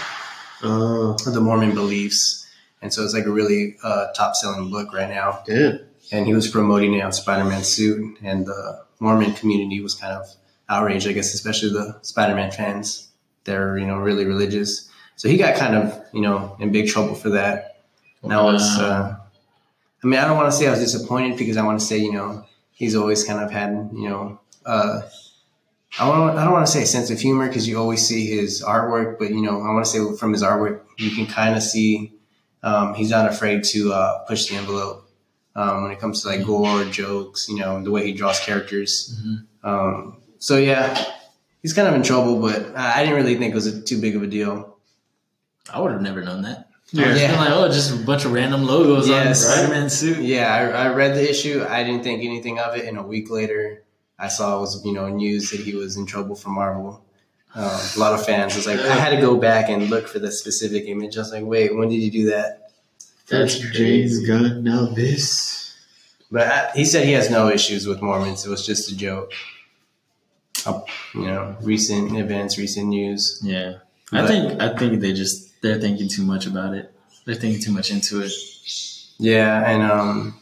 [0.63, 2.47] Oh, the Mormon beliefs,
[2.83, 5.43] and so it's like a really uh, top selling book right now.
[5.47, 5.81] damn.
[6.13, 10.13] And he was promoting it on Spider Man suit, and the Mormon community was kind
[10.13, 10.27] of
[10.69, 13.09] outraged, I guess, especially the Spider Man fans.
[13.45, 17.15] They're you know really religious, so he got kind of you know in big trouble
[17.15, 17.83] for that.
[18.23, 19.17] And I was, uh,
[20.05, 21.97] I mean, I don't want to say I was disappointed because I want to say,
[21.97, 25.01] you know, he's always kind of had, you know, uh,
[25.99, 28.27] I want I don't want to say a sense of humor because you always see
[28.27, 31.57] his artwork, but you know, I want to say from his artwork you can kind
[31.57, 32.13] of see
[32.63, 35.10] um, he's not afraid to uh, push the envelope
[35.57, 39.21] um, when it comes to like gore, jokes, you know, the way he draws characters.
[39.23, 39.47] Mhm.
[39.63, 41.05] Um, so yeah,
[41.63, 44.01] he's kind of in trouble, but I I didn't really think it was a, too
[44.01, 44.77] big of a deal.
[45.73, 46.69] I would have never known that.
[46.93, 47.05] Yeah.
[47.07, 49.47] I was just like, oh, just a bunch of random logos on Yes.
[49.47, 50.19] Spider-Man suit.
[50.19, 51.65] Yeah, I, I read the issue.
[51.69, 52.87] I didn't think anything of it.
[52.87, 53.85] And a week later,
[54.19, 57.05] I saw it was you know news that he was in trouble for Marvel.
[57.55, 60.21] Um, a lot of fans was like, I had to go back and look for
[60.21, 61.17] the specific image.
[61.17, 62.60] I was like, wait, when did you do that?
[63.31, 64.65] That's James Gunn.
[64.65, 65.77] Now this.
[66.31, 68.45] But I, he said he has no issues with Mormons.
[68.47, 69.33] It was just a joke.
[70.67, 70.81] Uh,
[71.15, 73.41] you know, recent events, recent news.
[73.43, 73.79] Yeah.
[74.13, 76.93] I think I think they just they're thinking too much about it.
[77.25, 78.33] They're thinking too much into it.
[79.19, 80.41] Yeah, and um,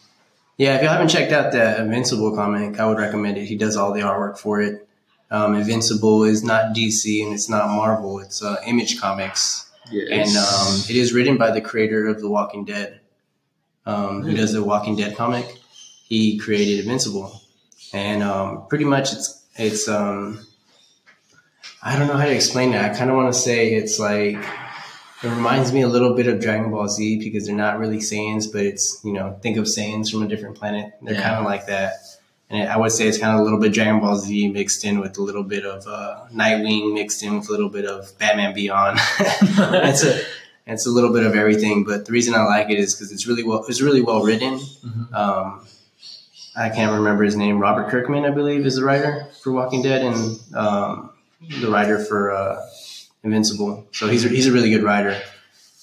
[0.57, 3.45] yeah, if you haven't checked out the Invincible comic, I would recommend it.
[3.47, 4.89] He does all the artwork for it.
[5.31, 8.21] Um, Invincible is not DC and it's not Marvel.
[8.21, 10.09] It's uh, Image Comics, Yes.
[10.11, 13.01] and um, it is written by the creator of The Walking Dead,
[13.87, 15.47] um, who does the Walking Dead comic.
[16.05, 17.41] He created Invincible,
[17.93, 20.47] and um, pretty much it's it's um,
[21.83, 22.81] I don't know how to explain it.
[22.83, 24.37] I kind of want to say it's like
[25.23, 28.51] it reminds me a little bit of Dragon Ball Z because they're not really Saiyans,
[28.53, 30.93] but it's you know think of Saiyans from a different planet.
[31.03, 31.23] They're Yeah.
[31.23, 31.93] kind of like that,
[32.51, 35.01] and I would say it's kind of a little bit Dragon Ball Z mixed in
[35.01, 38.55] with a little bit of uh, Nightwing mixed in with a little bit of Batman
[38.55, 38.99] Beyond.
[39.21, 40.21] it's a
[40.67, 43.27] it's a little bit of everything, but the reason I like it is because it's
[43.27, 44.59] really well it's really well written.
[44.59, 45.13] Mhm.
[45.15, 45.67] Um,
[46.57, 47.61] I can't remember his name.
[47.61, 51.11] Robert Kirkman, I believe, is the writer for Walking Dead and um,
[51.61, 52.61] the writer for uh,
[53.23, 53.87] Invincible.
[53.93, 55.21] So he's a, he's a really good writer.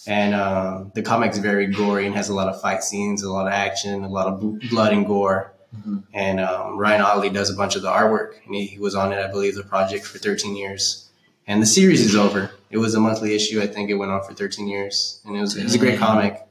[0.08, 3.48] And um, the comic's very gory and has a lot of fight scenes, a lot
[3.48, 5.54] of action, a lot of b- blood and gore.
[5.76, 6.04] Mhm.
[6.14, 9.12] And um, Ryan Ottley does a bunch of the artwork, and he, he was on
[9.14, 11.10] it, I believe, the project for 13 years.
[11.48, 12.52] And the series is over.
[12.72, 13.62] It was a monthly issue.
[13.62, 16.00] I think it went on for 13 years, and it was it was a great
[16.00, 16.42] comic.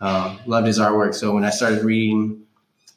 [0.00, 1.14] Um, loved his artwork.
[1.14, 2.42] So when I started reading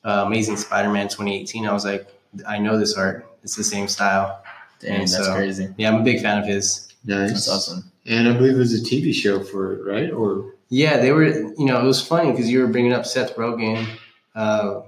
[0.05, 2.07] uh, Amazing Spider-Man 2018, I was like,
[2.47, 3.25] I know this art.
[3.43, 4.41] It's the same style.
[4.79, 5.67] Dang, And that's so- crazy.
[5.77, 6.87] Yeah, I'm a big fan of his.
[7.05, 7.31] Nice.
[7.31, 7.91] That's awesome.
[8.05, 10.11] And I believe it was a TV show for it, right?
[10.11, 11.25] Or Yeah, they were.
[11.27, 13.85] You know, it was funny because you were bringing up Seth Rogen,
[14.35, 14.81] uh,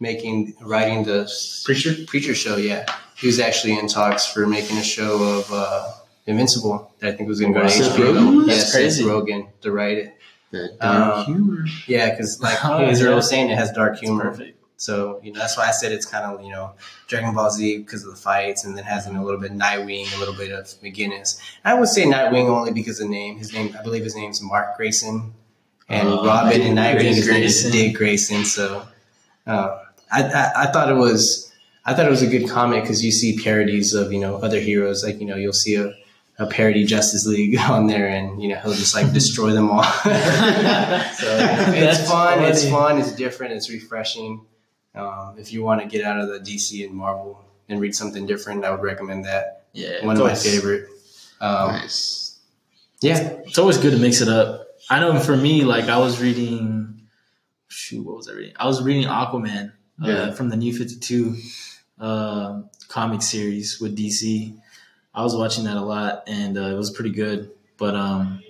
[0.00, 1.30] making writing the
[1.64, 1.94] Preacher?
[2.06, 2.56] preacher show.
[2.56, 2.84] Yeah,
[3.16, 5.92] he was actually in talks for making a show of uh,
[6.26, 8.14] Invincible that I think was going to go to Seth HBO.
[8.14, 8.46] Rogen?
[8.48, 9.02] Yeah, That's crazy.
[9.02, 10.16] Seth Rogen to write it.
[10.50, 11.64] that dark Uh, humor.
[11.86, 13.16] Yeah, because like Oh, Israel yeah.
[13.16, 14.36] was saying, it has dark humor.
[14.78, 16.72] So you know that's why I said it's kind of you know
[17.08, 19.50] Dragon Ball Z because of the fights, and then has you know, a little bit
[19.52, 21.40] of Nightwing, a little bit of McGinnis.
[21.64, 23.38] I would say Nightwing only because of the name.
[23.38, 25.32] His name, I believe, his name's Mark Grayson,
[25.88, 27.70] and Oh, Robin and Dick Nightwing his name is Grayson.
[27.72, 28.44] Dick Grayson.
[28.44, 28.86] So
[29.46, 29.78] uh,
[30.10, 31.52] I, I I thought it was
[31.84, 34.60] I thought it was a good comic because you see parodies of you know other
[34.60, 35.92] heroes, like you know you'll see a.
[36.38, 39.82] A parody Justice League on there, and you know he'll just like destroy them all.
[40.02, 42.42] so it's That's fun.
[42.42, 42.98] It's fun.
[42.98, 43.54] It's different.
[43.54, 44.44] It's refreshing.
[44.94, 48.26] Um, if you want to get out of the DC and Marvel and read something
[48.26, 49.64] different, I would recommend that.
[49.72, 50.88] Yeah, One of my favorite.
[51.40, 52.38] Um, nice.
[53.00, 54.66] Yeah, It's always good to mix it up.
[54.90, 57.00] I know for me, like I was reading,
[57.68, 58.54] shoot, what was I reading?
[58.58, 59.72] I was reading Aquaman
[60.02, 60.30] uh, Yeah.
[60.32, 61.36] from the New Fifty Two
[62.00, 64.54] uh, comic series with DC.
[65.14, 67.50] I was watching that a lot, and uh, it was pretty good.
[67.78, 68.42] But um,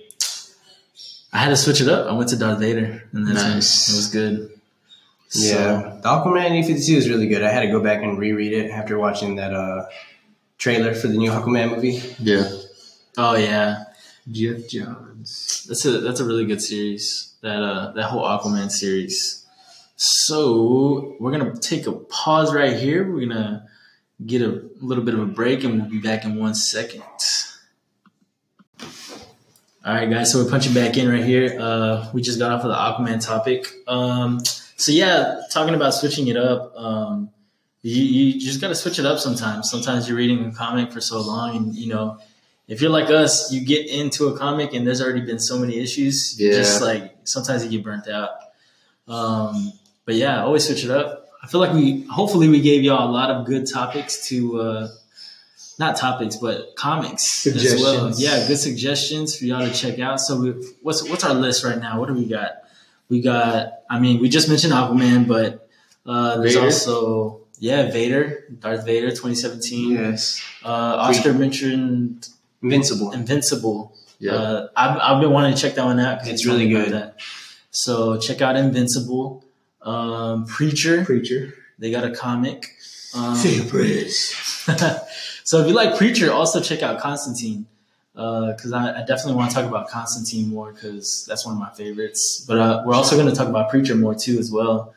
[1.33, 2.07] I had to switch it up.
[2.07, 3.89] I went to Darth Vader, and that's when Nice.
[3.89, 4.51] it was good.
[5.29, 5.99] So, yeah.
[6.01, 7.43] The Aquaman New Fifty Two is really good.
[7.43, 9.85] I had to go back and reread it after watching that uh,
[10.57, 12.01] trailer for the new Aquaman movie.
[12.19, 12.49] Yeah.
[13.17, 13.83] oh yeah,
[14.31, 15.65] Geoff Johns.
[15.67, 17.33] That's a that's a really good series.
[17.41, 19.36] That uh that whole Aquaman series.
[19.97, 23.11] So we're gonna take a pause right here.
[23.11, 23.67] We're gonna
[24.23, 27.03] get a little bit of a break, and we'll be back in one second.
[29.83, 30.31] All right, guys.
[30.31, 31.57] So we're punching back in right here.
[31.59, 33.73] Uh, we just got off of the Aquaman topic.
[33.87, 34.39] Um,
[34.75, 36.75] so yeah, talking about switching it up.
[36.75, 37.31] Um,
[37.81, 39.69] you, you just got to switch it up sometimes.
[39.71, 42.19] Sometimes you're reading a comic for so long, and you know,
[42.67, 45.79] if you're like us, you get into a comic and there's already been so many
[45.79, 46.39] issues.
[46.39, 46.51] Yeah.
[46.51, 48.31] Just like sometimes you get burnt out.
[49.07, 49.71] Um,
[50.07, 51.27] but yeah, always switch it up.
[51.43, 54.87] I feel like we hopefully we gave y'all a lot of good topics to uh,
[55.77, 58.11] not topics, but comics as well.
[58.17, 60.19] Yeah, good suggestions for y'all to check out.
[60.19, 60.49] So we,
[60.81, 61.99] what's what's our list right now?
[61.99, 62.63] What do we got?
[63.09, 63.81] We got.
[63.89, 65.69] I mean, we just mentioned Aquaman, but
[66.05, 66.65] uh, there's Vader.
[66.65, 69.91] also yeah, Vader, Darth Vader, 2017.
[69.91, 70.43] Yes.
[70.63, 72.29] Uh, Oscar mentioned
[72.61, 73.11] Invincible.
[73.11, 73.93] Invincible.
[74.19, 74.33] Yeah.
[74.33, 76.27] Uh, I've, I've been wanting to check that one out.
[76.27, 76.91] It's really good.
[76.91, 77.19] That.
[77.71, 79.43] So check out Invincible.
[79.87, 81.05] Um, Preacher.
[81.05, 81.53] Preacher.
[81.79, 82.75] They got a comic.
[83.15, 84.35] Um, Favorites.
[85.43, 87.65] so if you like Preacher, also check out Constantine.
[88.13, 91.69] Because I, I definitely want to talk about Constantine more because that's one of my
[91.69, 92.43] favorites.
[92.47, 94.93] But uh, we're also going to talk about Preacher more too as well.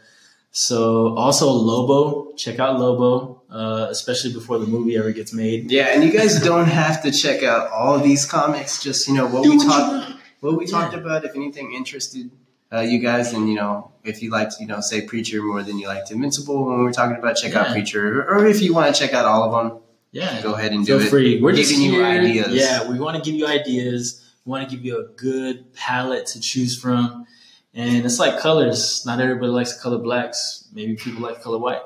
[0.52, 5.70] So also Lobo, check out Lobo, uh, especially before the movie ever gets made.
[5.70, 8.82] Yeah, and you guys don't have to check out all of these comics.
[8.82, 10.70] Just you know what Do we talked, what we Yeah.
[10.72, 11.24] talked about.
[11.24, 12.30] If anything interested
[12.72, 15.78] uh, you guys, and you know if you liked, you know, say Preacher more than
[15.78, 18.22] you liked Invincible when we are talking about, check out Preacher.
[18.22, 19.80] Or, or if you want to check out all of them,
[20.12, 21.10] Yeah, go ahead and do feel it.
[21.10, 21.40] free.
[21.42, 22.48] We're just giving you ideas.
[22.48, 24.26] Yeah, we want to give you ideas.
[24.46, 27.26] We want to give you a good palette to choose from.
[27.74, 29.04] And it's like colors.
[29.04, 30.66] Not everybody likes color blacks.
[30.72, 31.82] Maybe people like color white.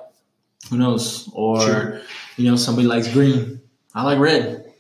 [0.70, 1.28] Who knows?
[1.34, 2.00] Or
[2.36, 3.60] you know, somebody likes green.
[3.94, 4.72] I like red.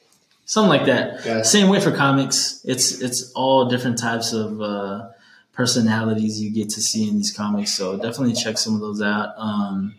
[0.46, 1.26] Something like that.
[1.26, 1.42] Yeah.
[1.42, 2.60] Same way for comics.
[2.64, 5.08] It's it's all different types of uh,
[5.54, 7.72] personalities you get to see in these comics.
[7.72, 9.34] So definitely check some of those out.
[9.36, 9.94] Um,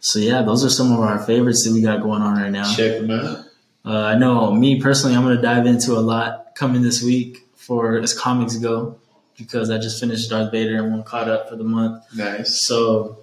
[0.00, 2.72] so yeah, those are some of our favorites that we got going on right now.
[2.74, 3.44] Check them out.
[3.84, 7.46] Uh, I know me personally, I'm going to dive into a lot coming this week
[7.56, 8.98] for as comics go
[9.36, 12.04] because I just finished Darth Vader and one caught up for the month.
[12.14, 12.62] Nice.
[12.62, 13.18] So,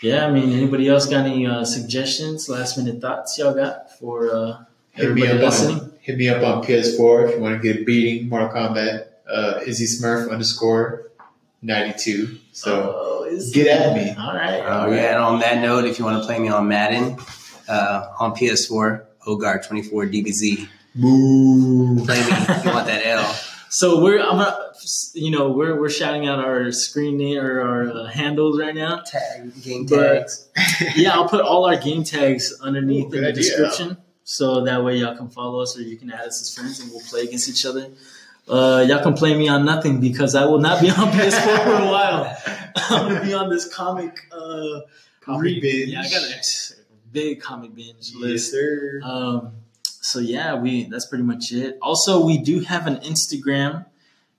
[0.00, 4.30] yeah, I mean, anybody else got any uh, suggestions, last minute thoughts y'all got for
[4.34, 5.80] uh, Hit me everybody up listening?
[5.80, 9.06] on hit me up on PS4 if you want to get a beating Mortal Kombat.
[9.28, 11.10] Uh, Izzy Smurf underscore
[11.62, 12.38] ninety two.
[12.52, 14.10] So Oh, get at me.
[14.18, 14.62] All right.
[14.66, 17.18] Oh yeah, and on that note, if you want to play me on Madden
[17.68, 20.68] uh, on PS4, Ogar 24 DBZ.
[20.94, 22.04] Boo.
[22.04, 23.34] play me if you want that L.
[23.74, 24.54] So we're I'm gonna,
[25.14, 28.98] you know we're we're shouting out our screen name or our uh, handles right now.
[29.00, 30.48] Tag game But- tags.
[30.94, 33.42] yeah, I'll put all our game tags underneath Ooh, in the idea.
[33.42, 36.80] description, so that way y'all can follow us or you can add us as friends
[36.80, 37.88] and we'll play against each other.
[38.48, 41.70] Uh, y'all can play me on nothing because I will not be on PS4 for
[41.70, 42.36] a while.
[42.76, 44.18] I'm gonna be on this comic.
[44.32, 44.80] Uh,
[45.20, 45.90] Comic read- binge.
[45.90, 46.74] Yeah, I got a
[47.12, 48.50] big comic binge Yes, list.
[48.52, 49.00] sir.
[49.04, 49.52] Um,
[49.84, 51.78] so yeah, we that's pretty much it.
[51.80, 53.86] Also, we do have an Instagram.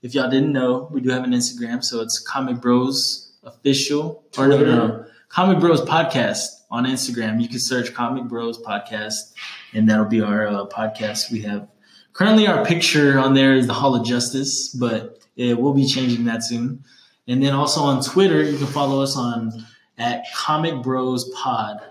[0.02, 1.82] If y'all didn't know, we do have an Instagram.
[1.84, 7.42] So it's Comic Bros Official or no, no, no, Comic Bros Podcast on Instagram.
[7.42, 9.32] You can search Comic Bros Podcast,
[9.74, 11.32] and that'll be our uh, podcast.
[11.32, 11.70] We have
[12.14, 16.26] currently our picture on there is the Hall of Justice, but it will be changing
[16.26, 16.84] that soon.
[17.28, 19.52] And then also on Twitter, you can follow us on
[19.98, 21.82] at Comic Bros Pod,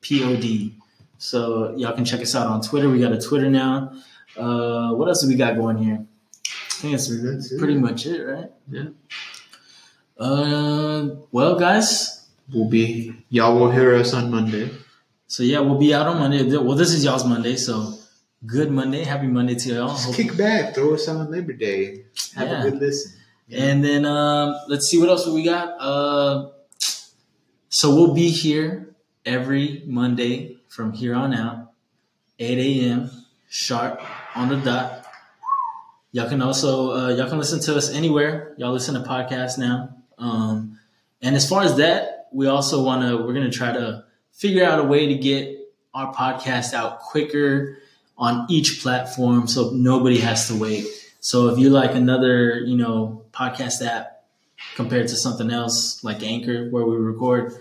[0.00, 0.74] P O D.
[1.18, 2.88] So y'all can check us out on Twitter.
[2.88, 3.92] We got a Twitter now.
[4.36, 6.04] Uh, what else do we got going here?
[6.46, 7.58] I think that's That's it.
[7.58, 8.50] pretty much it, right?
[8.70, 8.84] Yeah.
[10.16, 12.26] Uh, well, guys.
[12.52, 14.70] We'll be y'all will hear us on Monday.
[15.26, 16.56] So yeah, we'll be out on Monday.
[16.56, 17.97] Well, this is y'all's Monday, so
[18.46, 19.88] good Monday, happy Monday to y'all.
[19.88, 22.04] Just Hope- kick back, throw us on Labor Day.
[22.34, 22.60] Have Yeah.
[22.64, 23.12] a good listen.
[23.50, 25.74] And then um, let's see what else we got.
[25.80, 26.50] Uh,
[27.70, 31.72] so we'll be here every Monday from here on out,
[32.38, 33.10] 8 a.m.
[33.48, 34.02] sharp
[34.34, 35.06] on the dot.
[36.12, 38.54] Y'all can also uh, y'all can listen to us anywhere.
[38.58, 39.94] Y'all listen to podcasts now.
[40.18, 40.78] Um,
[41.22, 44.78] and as far as that, we also want to we're gonna try to figure out
[44.78, 45.56] a way to get
[45.94, 47.78] our podcast out quicker
[48.18, 50.86] on each platform, so nobody has to wait.
[51.20, 54.24] So if you like another, you know, podcast app
[54.74, 57.54] compared to something else like Anchor where we record,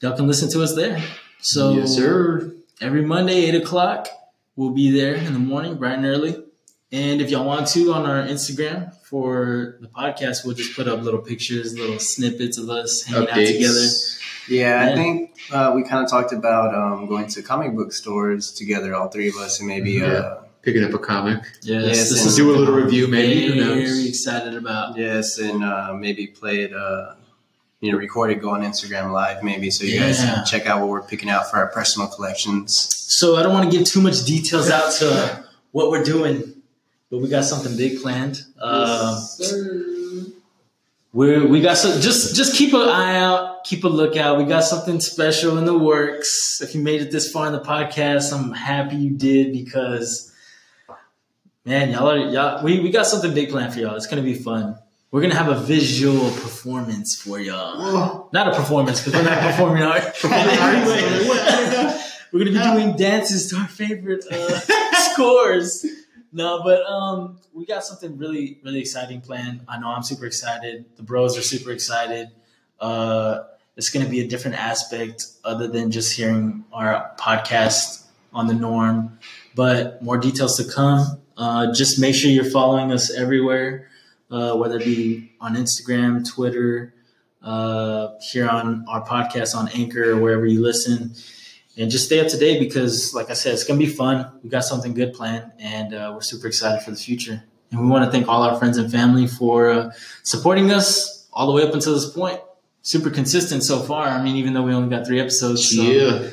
[0.00, 1.02] y'all can listen to us there.
[1.40, 2.52] So yes, sir.
[2.80, 4.08] every Monday, eight o'clock,
[4.56, 6.42] we'll be there in the morning, bright and early.
[6.92, 11.02] And if y'all want to on our Instagram for the podcast, we'll just put up
[11.02, 13.86] little pictures, little snippets of us hanging out together.
[14.50, 14.56] Updates.
[14.56, 14.92] Yeah, Yeah.
[14.92, 18.94] I think uh, we kind of talked about um, going to comic book stores together,
[18.94, 20.06] all three of us, and maybe Yeah.
[20.06, 21.42] uh, Picking up a comic.
[21.62, 23.46] Yes, Yes, this is Do a little review, maybe.
[23.46, 23.88] Who knows?
[23.90, 24.98] Very excited about.
[24.98, 27.14] yes, and uh, maybe play it, uh,
[27.80, 30.80] you know, record it, go on Instagram Live, maybe, so you guys can check out
[30.80, 32.88] what we're picking out for our personal collections.
[32.94, 36.54] So I don't want to give too much details out to what we're doing
[37.10, 38.40] but we got something big planned.
[38.60, 39.20] Uh,
[41.12, 42.00] we we got some.
[42.00, 43.64] Just just keep an eye out.
[43.64, 44.38] Keep a lookout.
[44.38, 46.60] We got something special in the works.
[46.62, 50.32] If you made it this far in the podcast, I'm happy you did because,
[51.64, 52.62] man, y'all are y'all.
[52.64, 53.96] We we got something big planned for y'all.
[53.96, 54.78] It's gonna be fun.
[55.10, 57.78] We're gonna have a visual performance for y'all.
[57.78, 58.28] Whoa.
[58.32, 60.04] Not a performance because we're not performing art.
[62.32, 64.60] we're gonna be doing dances to our favorite uh,
[65.10, 65.84] scores.
[66.32, 69.62] No, but um, we got something really, really exciting planned.
[69.68, 70.84] I know I'm super excited.
[70.96, 72.28] The bros are super excited.
[72.78, 73.40] Uh,
[73.76, 78.54] it's going to be a different aspect other than just hearing our podcast on the
[78.54, 79.18] norm,
[79.54, 81.18] but more details to come.
[81.36, 83.88] Uh, just make sure you're following us everywhere,
[84.30, 86.94] uh, whether it be on Instagram, Twitter,
[87.42, 91.14] uh, here on our podcast on Anchor, or wherever you listen
[91.76, 94.26] and just stay up to date because, like I said, it's gonna be fun.
[94.42, 97.42] We got something good planned, and uh, we're super excited for the future.
[97.70, 99.92] And we want to thank all our friends and family for uh,
[100.24, 102.40] supporting us all the way up until this point.
[102.82, 104.08] Super consistent so far.
[104.08, 105.70] I mean, even though we only got three episodes.
[105.74, 105.82] So.
[105.82, 106.30] Yeah.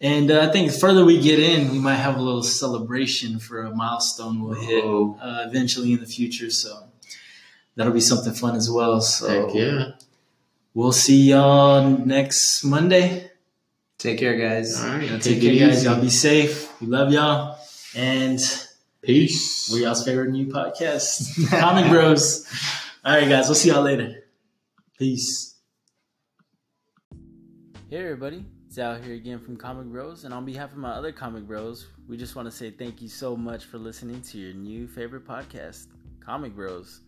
[0.00, 3.38] And uh, I think the further we get in, we might have a little celebration
[3.40, 5.18] for a milestone we'll hit Oh.
[5.20, 6.50] uh, eventually in the future.
[6.50, 6.84] So
[7.74, 9.00] that'll be something fun as well.
[9.00, 9.90] So Heck yeah.
[10.74, 13.27] we'll see y'all next Monday.
[13.98, 14.80] Take care, guys.
[14.80, 15.08] All right.
[15.08, 15.84] Y'all Take, take care, guys.
[15.84, 16.80] Y'all be safe.
[16.80, 17.58] We love y'all.
[17.96, 18.38] And
[19.02, 19.68] Peace.
[19.72, 22.46] we're y'all's favorite new podcast, Comic Bros.
[23.04, 23.46] All right, guys.
[23.48, 24.24] We'll see y'all later.
[24.98, 25.56] Peace.
[27.90, 28.44] Hey, everybody.
[28.68, 30.24] It's Al here again from Comic Bros.
[30.24, 33.08] And on behalf of my other Comic Bros, we just want to say thank you
[33.08, 35.86] so much for listening to your new favorite podcast,
[36.24, 37.00] Comic Bros.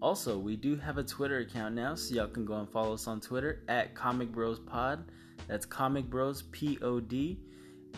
[0.00, 3.06] Also, we do have a Twitter account now, so y'all can go and follow us
[3.08, 5.10] on Twitter at Comic Bros Pod.
[5.48, 7.38] That's Comic Bros P O D.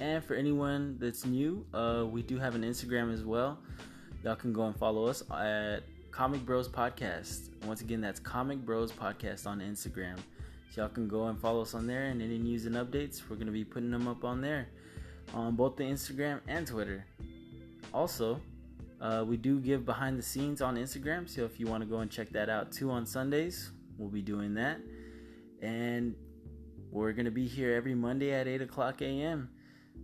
[0.00, 3.58] And for anyone that's new, uh, we do have an Instagram as well.
[4.24, 5.80] Y'all can go and follow us at
[6.10, 7.50] Comic Bros Podcast.
[7.66, 10.16] Once again, that's Comic Bros Podcast on Instagram.
[10.70, 13.36] So y'all can go and follow us on there, and any news and updates, we're
[13.36, 14.68] gonna be putting them up on there,
[15.34, 17.04] on both the Instagram and Twitter.
[17.92, 18.40] Also,
[19.00, 21.98] uh, we do give behind the scenes on Instagram, so if you want to go
[21.98, 24.78] and check that out too on Sundays, we'll be doing that.
[25.60, 26.14] And
[26.92, 29.48] we're gonna be here every Monday at 8 o'clock a.m.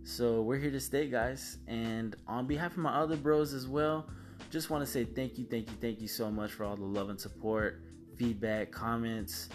[0.03, 1.57] So we're here to stay, guys.
[1.67, 4.09] And on behalf of my other bros as well,
[4.49, 6.83] just want to say thank you, thank you, thank you so much for all the
[6.83, 7.83] love and support,
[8.17, 9.49] feedback, comments,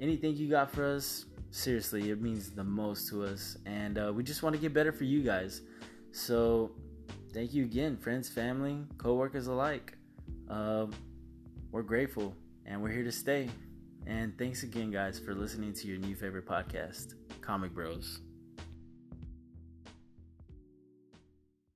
[0.00, 1.24] anything you got for us.
[1.50, 3.56] Seriously, it means the most to us.
[3.64, 5.62] And uh, we just want to get better for you guys.
[6.12, 6.72] So
[7.32, 9.96] thank you again, friends, family, coworkers alike.
[10.50, 10.86] Uh,
[11.70, 13.48] we're grateful and we're here to stay.
[14.06, 18.20] And thanks again, guys, for listening to your new favorite podcast, Comic Bros.